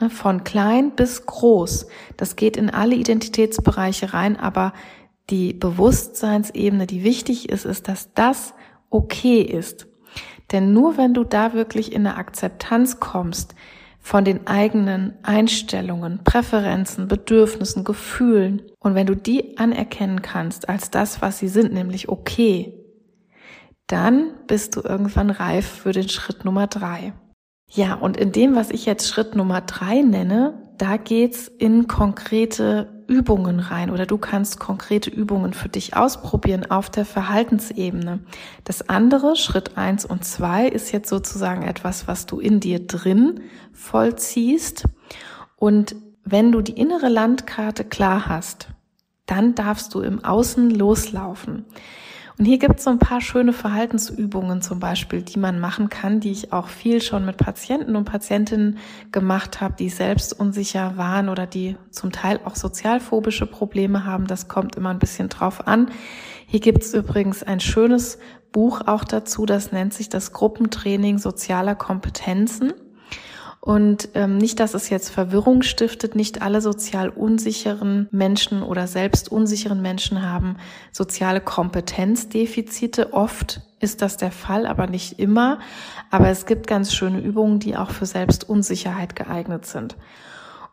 Ne, 0.00 0.10
von 0.10 0.44
klein 0.44 0.92
bis 0.94 1.24
groß. 1.24 1.86
Das 2.16 2.36
geht 2.36 2.56
in 2.56 2.70
alle 2.70 2.94
Identitätsbereiche 2.94 4.12
rein, 4.12 4.38
aber 4.38 4.72
die 5.30 5.54
Bewusstseinsebene, 5.54 6.86
die 6.86 7.04
wichtig 7.04 7.48
ist, 7.48 7.64
ist, 7.64 7.88
dass 7.88 8.12
das 8.14 8.54
okay 8.90 9.40
ist. 9.40 9.86
Denn 10.52 10.72
nur 10.72 10.96
wenn 10.96 11.14
du 11.14 11.24
da 11.24 11.54
wirklich 11.54 11.92
in 11.92 12.06
eine 12.06 12.16
Akzeptanz 12.16 13.00
kommst, 13.00 13.54
von 14.00 14.24
den 14.24 14.46
eigenen 14.46 15.14
Einstellungen, 15.22 16.24
Präferenzen, 16.24 17.06
Bedürfnissen, 17.06 17.84
Gefühlen. 17.84 18.62
Und 18.80 18.94
wenn 18.94 19.06
du 19.06 19.14
die 19.14 19.58
anerkennen 19.58 20.22
kannst 20.22 20.68
als 20.68 20.90
das, 20.90 21.22
was 21.22 21.38
sie 21.38 21.48
sind, 21.48 21.72
nämlich 21.72 22.08
okay, 22.08 22.74
dann 23.86 24.30
bist 24.46 24.76
du 24.76 24.80
irgendwann 24.80 25.30
reif 25.30 25.66
für 25.66 25.92
den 25.92 26.08
Schritt 26.08 26.44
Nummer 26.44 26.66
drei. 26.66 27.12
Ja, 27.70 27.94
und 27.94 28.16
in 28.16 28.32
dem, 28.32 28.56
was 28.56 28.70
ich 28.70 28.86
jetzt 28.86 29.08
Schritt 29.08 29.36
Nummer 29.36 29.60
drei 29.60 30.00
nenne, 30.02 30.72
da 30.78 30.96
geht's 30.96 31.46
in 31.46 31.86
konkrete 31.86 32.99
Übungen 33.10 33.58
rein 33.58 33.90
oder 33.90 34.06
du 34.06 34.18
kannst 34.18 34.60
konkrete 34.60 35.10
Übungen 35.10 35.52
für 35.52 35.68
dich 35.68 35.96
ausprobieren 35.96 36.70
auf 36.70 36.90
der 36.90 37.04
Verhaltensebene. 37.04 38.20
Das 38.62 38.88
andere, 38.88 39.34
Schritt 39.34 39.76
eins 39.76 40.04
und 40.04 40.24
zwei, 40.24 40.68
ist 40.68 40.92
jetzt 40.92 41.08
sozusagen 41.08 41.62
etwas, 41.62 42.06
was 42.06 42.26
du 42.26 42.38
in 42.38 42.60
dir 42.60 42.86
drin 42.86 43.40
vollziehst. 43.72 44.84
Und 45.56 45.96
wenn 46.24 46.52
du 46.52 46.60
die 46.60 46.78
innere 46.78 47.08
Landkarte 47.08 47.84
klar 47.84 48.28
hast, 48.28 48.68
dann 49.26 49.56
darfst 49.56 49.92
du 49.94 50.00
im 50.02 50.24
Außen 50.24 50.70
loslaufen. 50.70 51.64
Und 52.40 52.46
hier 52.46 52.58
gibt 52.58 52.78
es 52.78 52.84
so 52.84 52.90
ein 52.90 52.98
paar 52.98 53.20
schöne 53.20 53.52
Verhaltensübungen 53.52 54.62
zum 54.62 54.80
Beispiel, 54.80 55.20
die 55.20 55.38
man 55.38 55.60
machen 55.60 55.90
kann, 55.90 56.20
die 56.20 56.30
ich 56.30 56.54
auch 56.54 56.68
viel 56.68 57.02
schon 57.02 57.26
mit 57.26 57.36
Patienten 57.36 57.96
und 57.96 58.06
Patientinnen 58.06 58.78
gemacht 59.12 59.60
habe, 59.60 59.74
die 59.78 59.90
selbst 59.90 60.32
unsicher 60.40 60.96
waren 60.96 61.28
oder 61.28 61.46
die 61.46 61.76
zum 61.90 62.12
Teil 62.12 62.40
auch 62.46 62.56
sozialphobische 62.56 63.44
Probleme 63.44 64.06
haben. 64.06 64.26
Das 64.26 64.48
kommt 64.48 64.76
immer 64.76 64.88
ein 64.88 64.98
bisschen 64.98 65.28
drauf 65.28 65.66
an. 65.66 65.90
Hier 66.46 66.60
gibt 66.60 66.82
es 66.82 66.94
übrigens 66.94 67.42
ein 67.42 67.60
schönes 67.60 68.18
Buch 68.52 68.80
auch 68.86 69.04
dazu, 69.04 69.44
das 69.44 69.70
nennt 69.70 69.92
sich 69.92 70.08
das 70.08 70.32
Gruppentraining 70.32 71.18
sozialer 71.18 71.74
Kompetenzen. 71.74 72.72
Und 73.60 74.08
ähm, 74.14 74.38
nicht, 74.38 74.58
dass 74.58 74.72
es 74.72 74.88
jetzt 74.88 75.10
Verwirrung 75.10 75.60
stiftet, 75.60 76.14
nicht 76.16 76.40
alle 76.40 76.62
sozial 76.62 77.10
unsicheren 77.10 78.08
Menschen 78.10 78.62
oder 78.62 78.86
selbst 78.86 79.30
unsicheren 79.30 79.82
Menschen 79.82 80.22
haben 80.22 80.56
soziale 80.92 81.42
Kompetenzdefizite. 81.42 83.12
Oft 83.12 83.60
ist 83.78 84.00
das 84.00 84.16
der 84.16 84.32
Fall, 84.32 84.66
aber 84.66 84.86
nicht 84.86 85.18
immer. 85.18 85.58
Aber 86.10 86.28
es 86.28 86.46
gibt 86.46 86.68
ganz 86.68 86.94
schöne 86.94 87.20
Übungen, 87.20 87.58
die 87.58 87.76
auch 87.76 87.90
für 87.90 88.06
Selbstunsicherheit 88.06 89.14
geeignet 89.14 89.66
sind. 89.66 89.96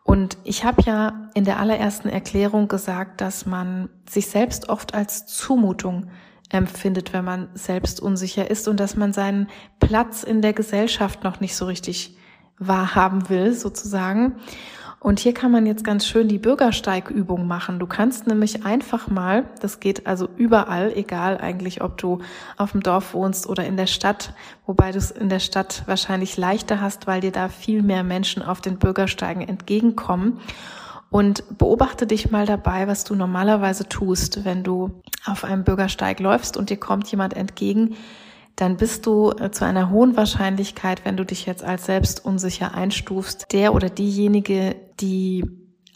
Und 0.02 0.38
ich 0.44 0.64
habe 0.64 0.80
ja 0.80 1.28
in 1.34 1.44
der 1.44 1.58
allerersten 1.60 2.08
Erklärung 2.08 2.68
gesagt, 2.68 3.20
dass 3.20 3.44
man 3.44 3.90
sich 4.08 4.28
selbst 4.28 4.70
oft 4.70 4.94
als 4.94 5.26
Zumutung 5.26 6.06
empfindet, 6.48 7.12
wenn 7.12 7.26
man 7.26 7.50
selbst 7.52 8.00
unsicher 8.00 8.50
ist 8.50 8.66
und 8.68 8.80
dass 8.80 8.96
man 8.96 9.12
seinen 9.12 9.48
Platz 9.78 10.22
in 10.22 10.40
der 10.40 10.54
Gesellschaft 10.54 11.24
noch 11.24 11.40
nicht 11.40 11.54
so 11.54 11.66
richtig 11.66 12.16
wahrhaben 12.58 13.28
will, 13.28 13.52
sozusagen. 13.54 14.36
Und 15.00 15.20
hier 15.20 15.32
kann 15.32 15.52
man 15.52 15.64
jetzt 15.64 15.84
ganz 15.84 16.06
schön 16.06 16.26
die 16.26 16.38
Bürgersteigübung 16.38 17.46
machen. 17.46 17.78
Du 17.78 17.86
kannst 17.86 18.26
nämlich 18.26 18.66
einfach 18.66 19.08
mal, 19.08 19.44
das 19.60 19.78
geht 19.78 20.08
also 20.08 20.28
überall, 20.36 20.92
egal 20.92 21.38
eigentlich, 21.38 21.82
ob 21.82 21.98
du 21.98 22.18
auf 22.56 22.72
dem 22.72 22.82
Dorf 22.82 23.14
wohnst 23.14 23.48
oder 23.48 23.64
in 23.64 23.76
der 23.76 23.86
Stadt, 23.86 24.32
wobei 24.66 24.90
du 24.90 24.98
es 24.98 25.12
in 25.12 25.28
der 25.28 25.38
Stadt 25.38 25.84
wahrscheinlich 25.86 26.36
leichter 26.36 26.80
hast, 26.80 27.06
weil 27.06 27.20
dir 27.20 27.30
da 27.30 27.48
viel 27.48 27.82
mehr 27.82 28.02
Menschen 28.02 28.42
auf 28.42 28.60
den 28.60 28.78
Bürgersteigen 28.78 29.42
entgegenkommen. 29.42 30.40
Und 31.10 31.44
beobachte 31.56 32.06
dich 32.06 32.30
mal 32.32 32.44
dabei, 32.44 32.86
was 32.88 33.04
du 33.04 33.14
normalerweise 33.14 33.88
tust, 33.88 34.44
wenn 34.44 34.62
du 34.62 35.00
auf 35.24 35.44
einem 35.44 35.62
Bürgersteig 35.64 36.18
läufst 36.20 36.56
und 36.56 36.70
dir 36.70 36.76
kommt 36.76 37.08
jemand 37.10 37.34
entgegen, 37.34 37.94
dann 38.58 38.76
bist 38.76 39.06
du 39.06 39.30
äh, 39.30 39.52
zu 39.52 39.64
einer 39.64 39.90
hohen 39.90 40.16
Wahrscheinlichkeit, 40.16 41.04
wenn 41.04 41.16
du 41.16 41.24
dich 41.24 41.46
jetzt 41.46 41.62
als 41.62 41.86
selbst 41.86 42.24
unsicher 42.24 42.74
einstufst, 42.74 43.46
der 43.52 43.72
oder 43.72 43.88
diejenige, 43.88 44.74
die 44.98 45.44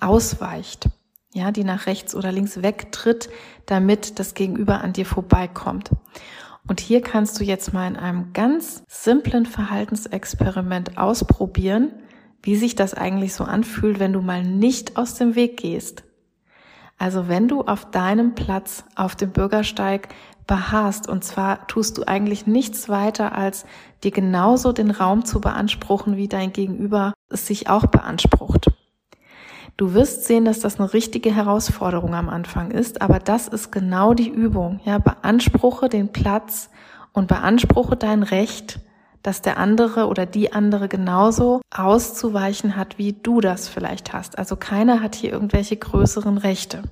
ausweicht, 0.00 0.88
ja, 1.35 1.50
die 1.50 1.64
nach 1.64 1.87
rechts 1.87 2.14
oder 2.14 2.31
links 2.31 2.62
wegtritt, 2.62 3.28
damit 3.66 4.21
das 4.21 4.35
Gegenüber 4.35 4.81
an 4.81 4.92
dir 4.92 5.07
vorbeikommt. 5.07 5.90
Und 6.69 6.78
hier 6.78 7.00
kannst 7.00 7.40
du 7.40 7.45
jetzt 7.45 7.73
mal 7.73 7.88
in 7.88 7.97
einem 7.97 8.33
ganz 8.33 8.85
simplen 8.87 9.45
Verhaltensexperiment 9.45 10.99
ausprobieren, 10.99 11.90
wie 12.42 12.54
sich 12.54 12.76
das 12.76 12.95
eigentlich 12.95 13.35
so 13.35 13.42
anfühlt, 13.42 13.99
wenn 13.99 14.12
du 14.12 14.21
mal 14.21 14.45
nicht 14.45 14.97
aus 14.97 15.14
dem 15.14 15.35
Weg 15.35 15.57
gehst. 15.57 16.04
Also 16.97 17.26
wenn 17.26 17.49
du 17.49 17.62
auf 17.62 17.90
deinem 17.90 18.37
Platz 18.37 18.85
auf 18.95 19.16
dem 19.16 19.33
Bürgersteig 19.33 20.09
beharrst. 20.47 21.09
Und 21.09 21.25
zwar 21.25 21.67
tust 21.67 21.99
du 21.99 22.05
eigentlich 22.07 22.47
nichts 22.47 22.89
weiter, 22.89 23.37
als 23.37 23.65
dir 24.03 24.11
genauso 24.11 24.73
den 24.73 24.91
Raum 24.91 25.25
zu 25.25 25.41
beanspruchen, 25.41 26.17
wie 26.17 26.29
dein 26.29 26.53
Gegenüber 26.53 27.15
es 27.29 27.47
sich 27.47 27.69
auch 27.69 27.87
beansprucht. 27.87 28.71
Du 29.77 29.95
wirst 29.95 30.25
sehen, 30.25 30.45
dass 30.45 30.61
das 30.61 30.79
eine 30.79 30.93
richtige 30.93 31.35
Herausforderung 31.35 32.15
am 32.15 32.29
Anfang 32.29 32.71
ist, 32.71 33.01
aber 33.01 33.19
das 33.19 33.49
ist 33.49 33.73
genau 33.73 34.13
die 34.13 34.29
Übung. 34.29 34.81
Ja, 34.85 34.99
beanspruche 34.99 35.89
den 35.89 36.13
Platz 36.13 36.69
und 37.13 37.27
beanspruche 37.27 37.97
dein 37.97 38.23
Recht, 38.23 38.81
dass 39.23 39.41
der 39.41 39.57
andere 39.57 40.09
oder 40.09 40.27
die 40.27 40.53
andere 40.53 40.89
genauso 40.89 41.63
auszuweichen 41.75 42.77
hat, 42.77 42.99
wie 42.99 43.13
du 43.13 43.41
das 43.41 43.69
vielleicht 43.69 44.13
hast. 44.13 44.39
Also 44.39 44.57
keiner 44.57 45.01
hat 45.01 45.15
hier 45.15 45.33
irgendwelche 45.33 45.77
größeren 45.77 46.39
Rechte. 46.39 46.83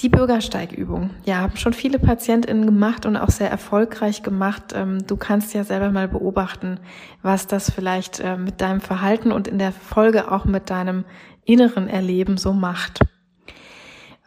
Die 0.00 0.08
Bürgersteigübung. 0.08 1.10
Ja, 1.24 1.38
haben 1.38 1.56
schon 1.56 1.72
viele 1.72 1.98
PatientInnen 1.98 2.66
gemacht 2.66 3.04
und 3.04 3.16
auch 3.16 3.30
sehr 3.30 3.50
erfolgreich 3.50 4.22
gemacht. 4.22 4.72
Ähm, 4.72 5.04
du 5.04 5.16
kannst 5.16 5.54
ja 5.54 5.64
selber 5.64 5.90
mal 5.90 6.06
beobachten, 6.06 6.78
was 7.22 7.48
das 7.48 7.70
vielleicht 7.70 8.20
äh, 8.20 8.36
mit 8.36 8.60
deinem 8.60 8.80
Verhalten 8.80 9.32
und 9.32 9.48
in 9.48 9.58
der 9.58 9.72
Folge 9.72 10.30
auch 10.30 10.44
mit 10.44 10.70
deinem 10.70 11.04
inneren 11.44 11.88
Erleben 11.88 12.36
so 12.36 12.52
macht. 12.52 13.00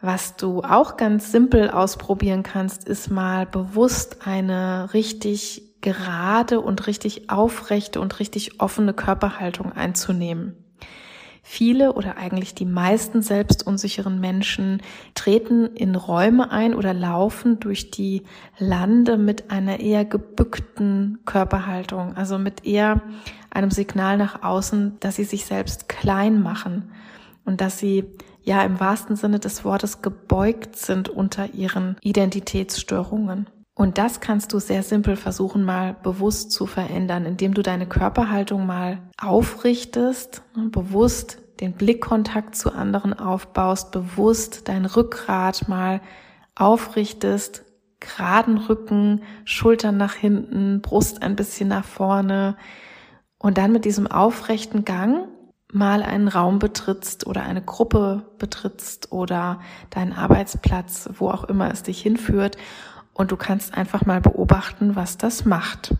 Was 0.02 0.36
du 0.36 0.62
auch 0.62 0.98
ganz 0.98 1.32
simpel 1.32 1.70
ausprobieren 1.70 2.42
kannst, 2.42 2.86
ist 2.86 3.10
mal 3.10 3.46
bewusst 3.46 4.26
eine 4.26 4.92
richtig 4.92 5.62
gerade 5.80 6.60
und 6.60 6.86
richtig 6.86 7.30
aufrechte 7.30 8.00
und 8.00 8.18
richtig 8.18 8.60
offene 8.60 8.92
Körperhaltung 8.92 9.72
einzunehmen. 9.72 10.56
Viele 11.44 11.94
oder 11.94 12.16
eigentlich 12.16 12.54
die 12.54 12.64
meisten 12.64 13.20
selbstunsicheren 13.20 14.20
Menschen 14.20 14.80
treten 15.14 15.66
in 15.74 15.96
Räume 15.96 16.52
ein 16.52 16.72
oder 16.72 16.94
laufen 16.94 17.58
durch 17.58 17.90
die 17.90 18.22
Lande 18.58 19.18
mit 19.18 19.50
einer 19.50 19.80
eher 19.80 20.04
gebückten 20.04 21.18
Körperhaltung, 21.26 22.16
also 22.16 22.38
mit 22.38 22.64
eher 22.64 23.02
einem 23.50 23.72
Signal 23.72 24.18
nach 24.18 24.44
außen, 24.44 24.98
dass 25.00 25.16
sie 25.16 25.24
sich 25.24 25.44
selbst 25.44 25.88
klein 25.88 26.40
machen 26.40 26.92
und 27.44 27.60
dass 27.60 27.78
sie 27.78 28.04
ja 28.44 28.62
im 28.62 28.78
wahrsten 28.78 29.16
Sinne 29.16 29.40
des 29.40 29.64
Wortes 29.64 30.00
gebeugt 30.00 30.76
sind 30.76 31.08
unter 31.08 31.54
ihren 31.54 31.96
Identitätsstörungen. 32.02 33.48
Und 33.74 33.96
das 33.96 34.20
kannst 34.20 34.52
du 34.52 34.58
sehr 34.58 34.82
simpel 34.82 35.16
versuchen, 35.16 35.64
mal 35.64 35.94
bewusst 36.02 36.52
zu 36.52 36.66
verändern, 36.66 37.24
indem 37.24 37.54
du 37.54 37.62
deine 37.62 37.86
Körperhaltung 37.86 38.66
mal 38.66 38.98
aufrichtest, 39.20 40.42
und 40.54 40.72
bewusst 40.72 41.38
den 41.60 41.72
Blickkontakt 41.72 42.54
zu 42.54 42.72
anderen 42.72 43.18
aufbaust, 43.18 43.92
bewusst 43.92 44.68
dein 44.68 44.84
Rückgrat 44.84 45.68
mal 45.68 46.00
aufrichtest, 46.54 47.64
geraden 48.00 48.58
Rücken, 48.58 49.22
Schultern 49.44 49.96
nach 49.96 50.14
hinten, 50.14 50.82
Brust 50.82 51.22
ein 51.22 51.36
bisschen 51.36 51.68
nach 51.68 51.84
vorne. 51.84 52.56
Und 53.38 53.58
dann 53.58 53.72
mit 53.72 53.84
diesem 53.84 54.06
aufrechten 54.06 54.84
Gang 54.84 55.28
mal 55.72 56.02
einen 56.02 56.28
Raum 56.28 56.58
betrittst 56.58 57.26
oder 57.26 57.44
eine 57.44 57.62
Gruppe 57.62 58.26
betrittst 58.38 59.10
oder 59.12 59.60
deinen 59.88 60.12
Arbeitsplatz, 60.12 61.08
wo 61.14 61.30
auch 61.30 61.44
immer 61.44 61.70
es 61.70 61.82
dich 61.82 62.02
hinführt 62.02 62.58
und 63.14 63.30
du 63.30 63.36
kannst 63.36 63.74
einfach 63.74 64.06
mal 64.06 64.20
beobachten, 64.20 64.96
was 64.96 65.18
das 65.18 65.44
macht. 65.44 65.94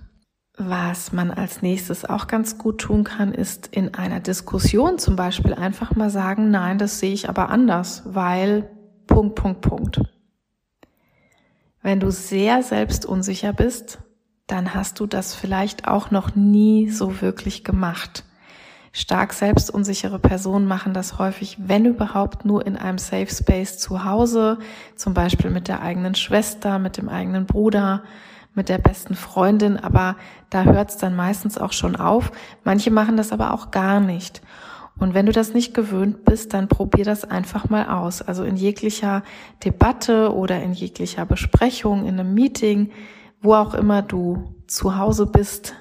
Was 0.57 1.13
man 1.13 1.31
als 1.31 1.63
nächstes 1.63 2.05
auch 2.05 2.27
ganz 2.27 2.59
gut 2.59 2.81
tun 2.81 3.05
kann, 3.05 3.33
ist 3.33 3.69
in 3.69 3.95
einer 3.95 4.21
Diskussion 4.21 4.99
zum 4.99 5.17
Beispiel 5.17 5.55
einfach 5.55 5.97
mal 5.97 6.11
sagen, 6.11 6.51
nein, 6.51 6.79
das 6.79 7.01
sehe 7.01 7.13
ich 7.13 7.29
aber 7.29 7.49
anders, 7.49 8.03
weil 8.05 8.71
Punkt, 9.07 9.35
Punkt, 9.35 9.61
Punkt. 9.63 10.01
Wenn 11.83 12.01
du 12.01 12.11
sehr 12.11 12.63
selbstunsicher 12.63 13.53
bist, 13.53 13.99
dann 14.47 14.75
hast 14.75 15.01
du 15.01 15.07
das 15.07 15.35
vielleicht 15.35 15.89
auch 15.89 16.11
noch 16.11 16.37
nie 16.37 16.91
so 16.91 17.21
wirklich 17.21 17.65
gemacht. 17.65 18.25
Stark 18.93 19.33
selbstunsichere 19.33 20.19
Personen 20.19 20.67
machen 20.67 20.93
das 20.93 21.19
häufig, 21.19 21.57
wenn 21.59 21.87
überhaupt, 21.87 22.45
nur 22.45 22.67
in 22.67 22.77
einem 22.77 22.99
Safe 22.99 23.29
Space 23.29 23.79
zu 23.79 24.05
Hause, 24.05 24.59
zum 24.97 25.15
Beispiel 25.15 25.51
mit 25.51 25.67
der 25.67 25.81
eigenen 25.81 26.15
Schwester, 26.15 26.79
mit 26.79 26.99
dem 26.99 27.09
eigenen 27.09 27.47
Bruder, 27.47 28.03
mit 28.55 28.69
der 28.69 28.77
besten 28.77 29.15
Freundin, 29.15 29.79
aber 29.79 30.17
da 30.51 30.65
hört 30.65 30.91
es 30.91 30.99
dann 30.99 31.17
meistens 31.17 31.57
auch 31.57 31.73
schon 31.73 31.97
auf. 31.97 32.33
Manche 32.65 32.91
machen 32.91 33.17
das 33.17 33.33
aber 33.33 33.55
auch 33.55 33.71
gar 33.71 33.99
nicht. 33.99 34.43
Und 34.99 35.15
wenn 35.15 35.25
du 35.25 35.33
das 35.33 35.55
nicht 35.55 35.73
gewöhnt 35.73 36.27
bist, 36.27 36.53
dann 36.53 36.69
probier 36.69 37.07
das 37.07 37.25
einfach 37.25 37.71
mal 37.71 37.89
aus. 37.89 38.21
Also 38.21 38.45
in 38.45 38.57
jeglicher 38.57 39.23
Debatte 39.65 40.35
oder 40.35 40.63
in 40.63 40.75
jeglicher 40.75 41.25
Besprechung, 41.25 42.07
in 42.07 42.21
einem 42.21 42.35
Meeting, 42.35 42.91
wo 43.41 43.55
auch 43.55 43.73
immer 43.73 44.03
du 44.03 44.55
zu 44.67 44.99
Hause 44.99 45.27
bist, 45.27 45.75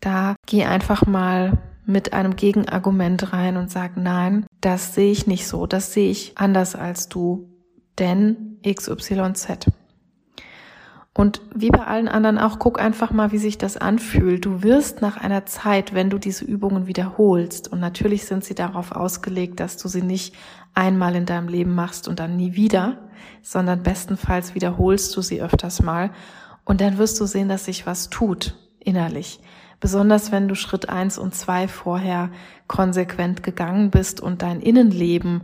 da 0.00 0.36
geh 0.46 0.64
einfach 0.64 1.06
mal 1.06 1.58
mit 1.88 2.12
einem 2.12 2.36
Gegenargument 2.36 3.32
rein 3.32 3.56
und 3.56 3.70
sag, 3.70 3.96
nein, 3.96 4.46
das 4.60 4.94
sehe 4.94 5.10
ich 5.10 5.26
nicht 5.26 5.48
so, 5.48 5.66
das 5.66 5.94
sehe 5.94 6.10
ich 6.10 6.36
anders 6.36 6.76
als 6.76 7.08
du, 7.08 7.48
denn 7.98 8.58
XYZ. 8.62 9.66
Und 11.14 11.40
wie 11.54 11.70
bei 11.70 11.84
allen 11.84 12.06
anderen 12.06 12.38
auch, 12.38 12.58
guck 12.58 12.78
einfach 12.78 13.10
mal, 13.10 13.32
wie 13.32 13.38
sich 13.38 13.56
das 13.56 13.78
anfühlt. 13.78 14.44
Du 14.44 14.62
wirst 14.62 15.00
nach 15.00 15.16
einer 15.16 15.46
Zeit, 15.46 15.94
wenn 15.94 16.10
du 16.10 16.18
diese 16.18 16.44
Übungen 16.44 16.86
wiederholst, 16.86 17.72
und 17.72 17.80
natürlich 17.80 18.26
sind 18.26 18.44
sie 18.44 18.54
darauf 18.54 18.92
ausgelegt, 18.92 19.58
dass 19.58 19.78
du 19.78 19.88
sie 19.88 20.02
nicht 20.02 20.36
einmal 20.74 21.16
in 21.16 21.24
deinem 21.24 21.48
Leben 21.48 21.74
machst 21.74 22.06
und 22.06 22.20
dann 22.20 22.36
nie 22.36 22.54
wieder, 22.54 22.98
sondern 23.42 23.82
bestenfalls 23.82 24.54
wiederholst 24.54 25.16
du 25.16 25.22
sie 25.22 25.40
öfters 25.40 25.82
mal. 25.82 26.10
Und 26.66 26.82
dann 26.82 26.98
wirst 26.98 27.18
du 27.18 27.24
sehen, 27.24 27.48
dass 27.48 27.64
sich 27.64 27.86
was 27.86 28.10
tut 28.10 28.54
innerlich. 28.78 29.40
Besonders 29.80 30.32
wenn 30.32 30.48
du 30.48 30.54
Schritt 30.54 30.88
eins 30.88 31.18
und 31.18 31.34
zwei 31.34 31.68
vorher 31.68 32.30
konsequent 32.66 33.42
gegangen 33.42 33.90
bist 33.90 34.20
und 34.20 34.42
dein 34.42 34.60
Innenleben 34.60 35.42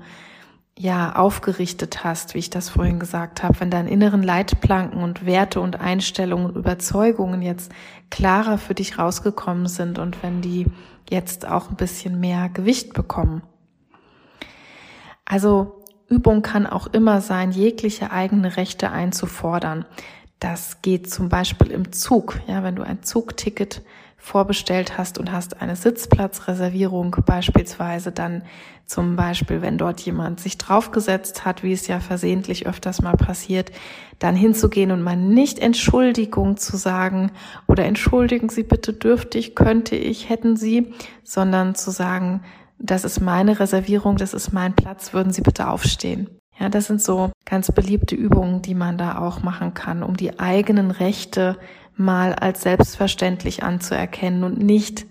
ja 0.77 1.15
aufgerichtet 1.15 2.03
hast, 2.03 2.35
wie 2.35 2.39
ich 2.39 2.51
das 2.51 2.69
vorhin 2.69 2.99
gesagt 2.99 3.43
habe, 3.43 3.61
wenn 3.61 3.71
deine 3.71 3.91
inneren 3.91 4.23
Leitplanken 4.23 5.03
und 5.03 5.25
Werte 5.25 5.61
und 5.61 5.81
Einstellungen 5.81 6.47
und 6.47 6.57
Überzeugungen 6.57 7.43
jetzt 7.43 7.71
klarer 8.11 8.59
für 8.59 8.75
dich 8.75 8.99
rausgekommen 8.99 9.69
sind 9.69 9.99
und 9.99 10.23
wenn 10.23 10.41
die 10.41 10.67
jetzt 11.09 11.47
auch 11.47 11.71
ein 11.71 11.77
bisschen 11.77 12.19
mehr 12.19 12.49
Gewicht 12.49 12.93
bekommen. 12.93 13.43
Also 15.25 15.85
Übung 16.09 16.43
kann 16.43 16.67
auch 16.67 16.89
immer 16.89 17.21
sein, 17.21 17.53
jegliche 17.53 18.11
eigene 18.11 18.57
Rechte 18.57 18.91
einzufordern. 18.91 19.85
Das 20.41 20.83
geht 20.83 21.11
zum 21.11 21.29
Beispiel 21.29 21.71
im 21.71 21.93
Zug. 21.93 22.41
Ja, 22.47 22.63
wenn 22.63 22.77
du 22.77 22.83
ein 22.83 23.03
Zugticket 23.03 23.83
vorbestellt 24.25 24.97
hast 24.97 25.19
und 25.19 25.31
hast 25.33 25.61
eine 25.61 25.77
Sitzplatzreservierung 25.77 27.15
beispielsweise, 27.27 28.11
dann 28.11 28.43
zum 28.87 29.17
Beispiel, 29.17 29.61
wenn 29.61 29.77
dort 29.77 30.01
jemand 30.01 30.41
sich 30.41 30.57
draufgesetzt 30.57 31.45
hat, 31.45 31.63
wie 31.63 31.75
es 31.75 31.87
ja 31.89 32.01
versehentlich 32.01 32.67
öfters 32.67 33.03
mal 33.03 33.19
passiert, 33.19 33.71
dann 34.21 34.35
hinzugehen 34.35 34.93
und 34.93 35.03
mal 35.03 35.19
nicht 35.19 35.59
Entschuldigung 35.59 36.57
zu 36.57 36.79
sagen 36.79 37.33
oder 37.67 37.85
entschuldigen 37.85 38.49
Sie 38.49 38.63
bitte 38.63 38.95
dürftig, 38.95 39.55
könnte 39.55 39.95
ich, 39.95 40.31
hätten 40.31 40.57
Sie, 40.57 40.95
sondern 41.23 41.75
zu 41.75 41.91
sagen, 41.91 42.41
das 42.79 43.05
ist 43.05 43.21
meine 43.21 43.61
Reservierung, 43.61 44.17
das 44.17 44.33
ist 44.33 44.53
mein 44.55 44.75
Platz, 44.75 45.13
würden 45.13 45.35
Sie 45.35 45.43
bitte 45.43 45.69
aufstehen. 45.69 46.31
Ja, 46.59 46.71
das 46.71 46.87
sind 46.87 47.03
so 47.03 47.31
ganz 47.45 47.71
beliebte 47.73 48.15
Übungen, 48.15 48.63
die 48.63 48.75
man 48.75 48.97
da 48.97 49.19
auch 49.19 49.43
machen 49.43 49.75
kann, 49.75 50.03
um 50.03 50.17
die 50.17 50.39
eigenen 50.39 50.91
Rechte 50.93 51.59
mal 51.97 52.35
als 52.35 52.63
selbstverständlich 52.63 53.63
anzuerkennen 53.63 54.45
und 54.45 54.59
nicht 54.59 55.07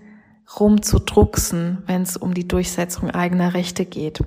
rumzudrucksen, 0.60 1.84
wenn 1.86 2.02
es 2.02 2.18
um 2.18 2.34
die 2.34 2.48
Durchsetzung 2.48 3.10
eigener 3.10 3.54
Rechte 3.54 3.86
geht. 3.86 4.24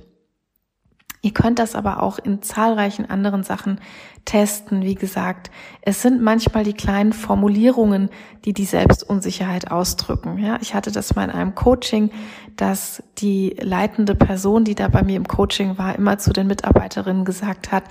Ihr 1.21 1.33
könnt 1.33 1.59
das 1.59 1.75
aber 1.75 2.03
auch 2.03 2.19
in 2.19 2.41
zahlreichen 2.41 3.09
anderen 3.09 3.43
Sachen 3.43 3.79
testen. 4.25 4.83
Wie 4.83 4.95
gesagt, 4.95 5.49
es 5.81 6.01
sind 6.01 6.21
manchmal 6.21 6.63
die 6.63 6.73
kleinen 6.73 7.13
Formulierungen, 7.13 8.09
die 8.45 8.53
die 8.53 8.65
Selbstunsicherheit 8.65 9.71
ausdrücken. 9.71 10.37
Ja, 10.37 10.59
ich 10.61 10.73
hatte 10.73 10.91
das 10.91 11.15
mal 11.15 11.23
in 11.23 11.31
einem 11.31 11.55
Coaching, 11.55 12.11
dass 12.55 13.01
die 13.17 13.55
leitende 13.59 14.15
Person, 14.15 14.63
die 14.63 14.75
da 14.75 14.89
bei 14.89 15.01
mir 15.01 15.15
im 15.15 15.27
Coaching 15.27 15.77
war, 15.77 15.95
immer 15.95 16.17
zu 16.19 16.33
den 16.33 16.47
Mitarbeiterinnen 16.47 17.25
gesagt 17.25 17.71
hat, 17.71 17.85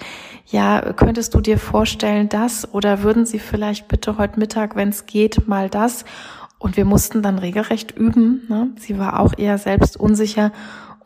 ja, 0.47 0.93
könntest 0.93 1.35
du 1.35 1.41
dir 1.41 1.59
vorstellen, 1.59 2.29
das 2.29 2.73
oder 2.73 3.03
würden 3.03 3.27
Sie 3.27 3.39
vielleicht 3.39 3.89
bitte 3.89 4.19
heute 4.19 4.39
Mittag, 4.39 4.77
wenn 4.77 4.91
es 4.91 5.07
geht, 5.07 5.49
mal 5.49 5.69
das? 5.69 6.05
Und 6.59 6.77
wir 6.77 6.85
mussten 6.85 7.23
dann 7.23 7.39
regelrecht 7.39 7.97
üben. 7.97 8.43
Ne? 8.49 8.71
Sie 8.79 8.99
war 8.99 9.21
auch 9.21 9.35
eher 9.37 9.59
selbst 9.59 9.97
unsicher 9.99 10.53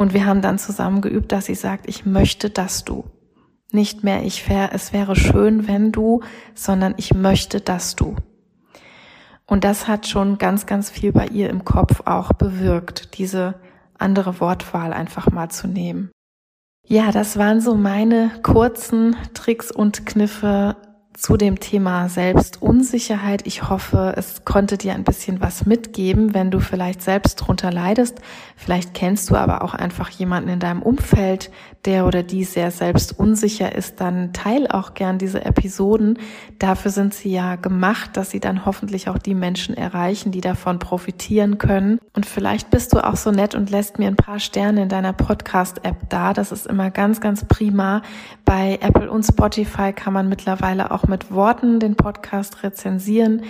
und 0.00 0.14
wir 0.14 0.24
haben 0.24 0.40
dann 0.40 0.58
zusammen 0.58 1.02
geübt, 1.02 1.30
dass 1.30 1.44
sie 1.44 1.54
sagt, 1.54 1.86
ich 1.86 2.06
möchte, 2.06 2.48
dass 2.48 2.84
du. 2.84 3.04
Nicht 3.70 4.02
mehr, 4.02 4.22
ich 4.22 4.48
wär, 4.48 4.72
es 4.72 4.94
wäre 4.94 5.14
schön, 5.14 5.68
wenn 5.68 5.92
du, 5.92 6.22
sondern 6.54 6.94
ich 6.96 7.12
möchte, 7.12 7.60
dass 7.60 7.96
du. 7.96 8.16
Und 9.44 9.62
das 9.62 9.88
hat 9.88 10.08
schon 10.08 10.38
ganz, 10.38 10.64
ganz 10.64 10.88
viel 10.88 11.12
bei 11.12 11.26
ihr 11.26 11.50
im 11.50 11.66
Kopf 11.66 12.00
auch 12.06 12.32
bewirkt, 12.32 13.18
diese 13.18 13.60
andere 13.98 14.40
Wortwahl 14.40 14.94
einfach 14.94 15.30
mal 15.30 15.50
zu 15.50 15.68
nehmen. 15.68 16.10
Ja, 16.86 17.12
das 17.12 17.36
waren 17.36 17.60
so 17.60 17.74
meine 17.74 18.30
kurzen 18.42 19.16
Tricks 19.34 19.70
und 19.70 20.06
Kniffe 20.06 20.78
zu 21.12 21.36
dem 21.36 21.60
Thema 21.60 22.08
Selbstunsicherheit. 22.08 23.46
Ich 23.46 23.68
hoffe, 23.68 24.14
es 24.16 24.44
konnte 24.44 24.78
dir 24.78 24.94
ein 24.94 25.04
bisschen 25.04 25.40
was 25.40 25.66
mitgeben, 25.66 26.34
wenn 26.34 26.50
du 26.50 26.60
vielleicht 26.60 27.02
selbst 27.02 27.36
drunter 27.36 27.72
leidest. 27.72 28.20
Vielleicht 28.56 28.94
kennst 28.94 29.28
du 29.30 29.36
aber 29.36 29.62
auch 29.62 29.74
einfach 29.74 30.08
jemanden 30.10 30.50
in 30.50 30.60
deinem 30.60 30.82
Umfeld, 30.82 31.50
der 31.84 32.06
oder 32.06 32.22
die 32.22 32.44
sehr 32.44 32.70
selbstunsicher 32.70 33.74
ist. 33.74 34.00
Dann 34.00 34.32
teil 34.32 34.66
auch 34.66 34.94
gern 34.94 35.18
diese 35.18 35.44
Episoden. 35.44 36.18
Dafür 36.58 36.90
sind 36.90 37.14
sie 37.14 37.30
ja 37.30 37.56
gemacht, 37.56 38.16
dass 38.16 38.30
sie 38.30 38.40
dann 38.40 38.66
hoffentlich 38.66 39.08
auch 39.08 39.18
die 39.18 39.34
Menschen 39.34 39.74
erreichen, 39.76 40.30
die 40.30 40.42
davon 40.42 40.78
profitieren 40.78 41.58
können. 41.58 41.98
Und 42.14 42.26
vielleicht 42.26 42.70
bist 42.70 42.92
du 42.92 43.02
auch 43.02 43.16
so 43.16 43.30
nett 43.30 43.54
und 43.54 43.70
lässt 43.70 43.98
mir 43.98 44.08
ein 44.08 44.16
paar 44.16 44.40
Sterne 44.40 44.82
in 44.82 44.88
deiner 44.88 45.14
Podcast-App 45.14 46.10
da. 46.10 46.34
Das 46.34 46.52
ist 46.52 46.66
immer 46.66 46.90
ganz, 46.90 47.20
ganz 47.20 47.44
prima. 47.44 48.02
Bei 48.44 48.78
Apple 48.82 49.10
und 49.10 49.22
Spotify 49.22 49.92
kann 49.92 50.12
man 50.12 50.28
mittlerweile 50.28 50.90
auch 50.90 51.04
mit 51.04 51.32
Worten 51.32 51.80
den 51.80 51.96
Podcast 51.96 52.62
rezensieren. 52.62 53.42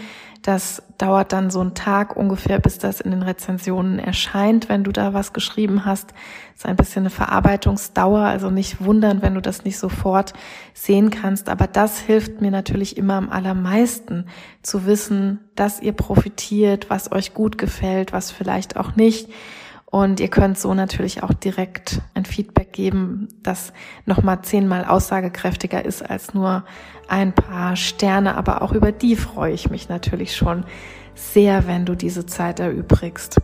Das 0.43 0.83
dauert 0.97 1.33
dann 1.33 1.51
so 1.51 1.61
einen 1.61 1.75
Tag 1.75 2.17
ungefähr, 2.17 2.59
bis 2.59 2.79
das 2.79 3.01
in 3.01 3.11
den 3.11 3.23
Rezensionen 3.23 3.99
erscheint, 3.99 4.69
wenn 4.69 4.85
du 4.85 4.93
da 4.93 5.13
was 5.13 5.33
geschrieben 5.35 5.85
hast. 5.85 6.13
Das 6.53 6.65
ist 6.65 6.67
ein 6.67 6.77
bisschen 6.77 7.03
eine 7.03 7.11
Verarbeitungsdauer, 7.11 8.20
also 8.27 8.51
nicht 8.51 8.85
wundern, 8.85 9.23
wenn 9.23 9.35
du 9.35 9.41
das 9.41 9.65
nicht 9.65 9.79
sofort 9.79 10.33
sehen 10.75 11.11
kannst. 11.11 11.49
Aber 11.49 11.67
das 11.67 11.99
hilft 12.01 12.41
mir 12.41 12.51
natürlich 12.51 12.97
immer 12.97 13.15
am 13.15 13.31
allermeisten 13.31 14.27
zu 14.63 14.87
wissen, 14.87 15.41
dass 15.55 15.81
ihr 15.81 15.93
profitiert, 15.93 16.91
was 16.91 17.13
euch 17.13 17.35
gut 17.35 17.59
gefällt, 17.59 18.13
was 18.13 18.31
vielleicht 18.31 18.77
auch 18.77 18.97
nicht. 18.97 19.29
Und 19.87 20.21
ihr 20.21 20.29
könnt 20.29 20.57
so 20.57 20.73
natürlich 20.73 21.25
auch 21.25 21.33
direkt 21.33 22.01
ein 22.15 22.25
Feedback 22.25 22.73
geben, 22.73 23.27
das 23.43 23.73
nochmal 24.07 24.43
zehnmal 24.43 24.85
aussagekräftiger 24.85 25.85
ist 25.85 26.09
als 26.09 26.33
nur 26.33 26.65
ein 27.09 27.35
paar 27.35 27.75
Sterne. 27.75 28.37
Aber 28.37 28.63
auch 28.63 28.73
über 28.73 28.93
die 28.93 29.17
freue 29.17 29.53
ich 29.53 29.69
mich 29.69 29.89
natürlich 29.89 30.37
schon 30.37 30.65
sehr, 31.15 31.67
wenn 31.67 31.87
du 31.87 31.97
diese 31.97 32.25
Zeit 32.25 32.61
erübrigst. 32.61 33.41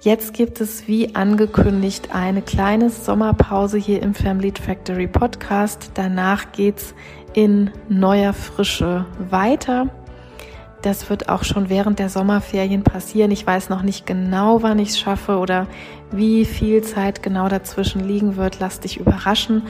Jetzt 0.00 0.32
gibt 0.32 0.60
es 0.60 0.86
wie 0.86 1.16
angekündigt 1.16 2.14
eine 2.14 2.40
kleine 2.40 2.88
Sommerpause 2.88 3.78
hier 3.78 4.00
im 4.00 4.14
Family 4.14 4.52
Factory 4.52 5.08
Podcast. 5.08 5.90
Danach 5.94 6.52
geht's 6.52 6.94
in 7.34 7.72
neuer 7.88 8.32
Frische 8.32 9.06
weiter. 9.28 9.88
Das 10.82 11.10
wird 11.10 11.28
auch 11.28 11.42
schon 11.42 11.68
während 11.68 11.98
der 11.98 12.10
Sommerferien 12.10 12.84
passieren. 12.84 13.32
Ich 13.32 13.44
weiß 13.44 13.70
noch 13.70 13.82
nicht 13.82 14.06
genau, 14.06 14.62
wann 14.62 14.78
ich 14.78 14.90
es 14.90 15.00
schaffe 15.00 15.38
oder 15.38 15.66
wie 16.12 16.44
viel 16.44 16.82
Zeit 16.82 17.24
genau 17.24 17.48
dazwischen 17.48 18.06
liegen 18.06 18.36
wird. 18.36 18.60
Lass 18.60 18.78
dich 18.78 19.00
überraschen. 19.00 19.62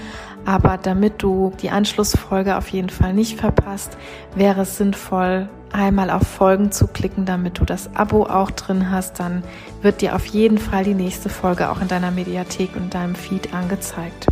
Aber 0.44 0.76
damit 0.76 1.22
du 1.22 1.52
die 1.62 1.70
Anschlussfolge 1.70 2.58
auf 2.58 2.68
jeden 2.68 2.90
Fall 2.90 3.14
nicht 3.14 3.40
verpasst, 3.40 3.96
wäre 4.34 4.60
es 4.60 4.76
sinnvoll, 4.76 5.48
einmal 5.72 6.10
auf 6.10 6.26
Folgen 6.26 6.72
zu 6.72 6.86
klicken, 6.86 7.24
damit 7.24 7.58
du 7.58 7.64
das 7.64 7.90
Abo 7.94 8.24
auch 8.24 8.50
drin 8.50 8.90
hast. 8.90 9.20
Dann 9.20 9.42
wird 9.82 10.00
dir 10.00 10.14
auf 10.14 10.26
jeden 10.26 10.58
Fall 10.58 10.84
die 10.84 10.94
nächste 10.94 11.28
Folge 11.28 11.70
auch 11.70 11.80
in 11.80 11.88
deiner 11.88 12.10
Mediathek 12.10 12.76
und 12.76 12.94
deinem 12.94 13.14
Feed 13.14 13.54
angezeigt. 13.54 14.26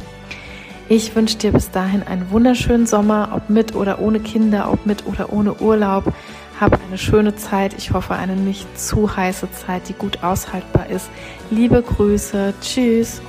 Ich 0.89 1.17
wünsche 1.17 1.39
dir 1.39 1.53
bis 1.53 1.71
dahin 1.71 2.05
einen 2.05 2.31
wunderschönen 2.31 2.87
Sommer, 2.87 3.31
ob 3.35 3.51
mit 3.51 3.75
oder 3.75 4.01
ohne 4.01 4.21
Kinder, 4.21 4.71
ob 4.73 4.87
mit 4.87 5.07
oder 5.07 5.33
ohne 5.33 5.55
Urlaub. 5.55 6.13
Hab 6.61 6.81
eine 6.87 6.97
schöne 6.97 7.35
Zeit. 7.35 7.75
Ich 7.77 7.93
hoffe, 7.93 8.15
eine 8.15 8.37
nicht 8.37 8.79
zu 8.79 9.17
heiße 9.17 9.51
Zeit, 9.51 9.89
die 9.89 9.95
gut 9.95 10.23
aushaltbar 10.23 10.89
ist. 10.89 11.11
Liebe 11.51 11.83
Grüße. 11.83 12.55
Tschüss. 12.61 13.21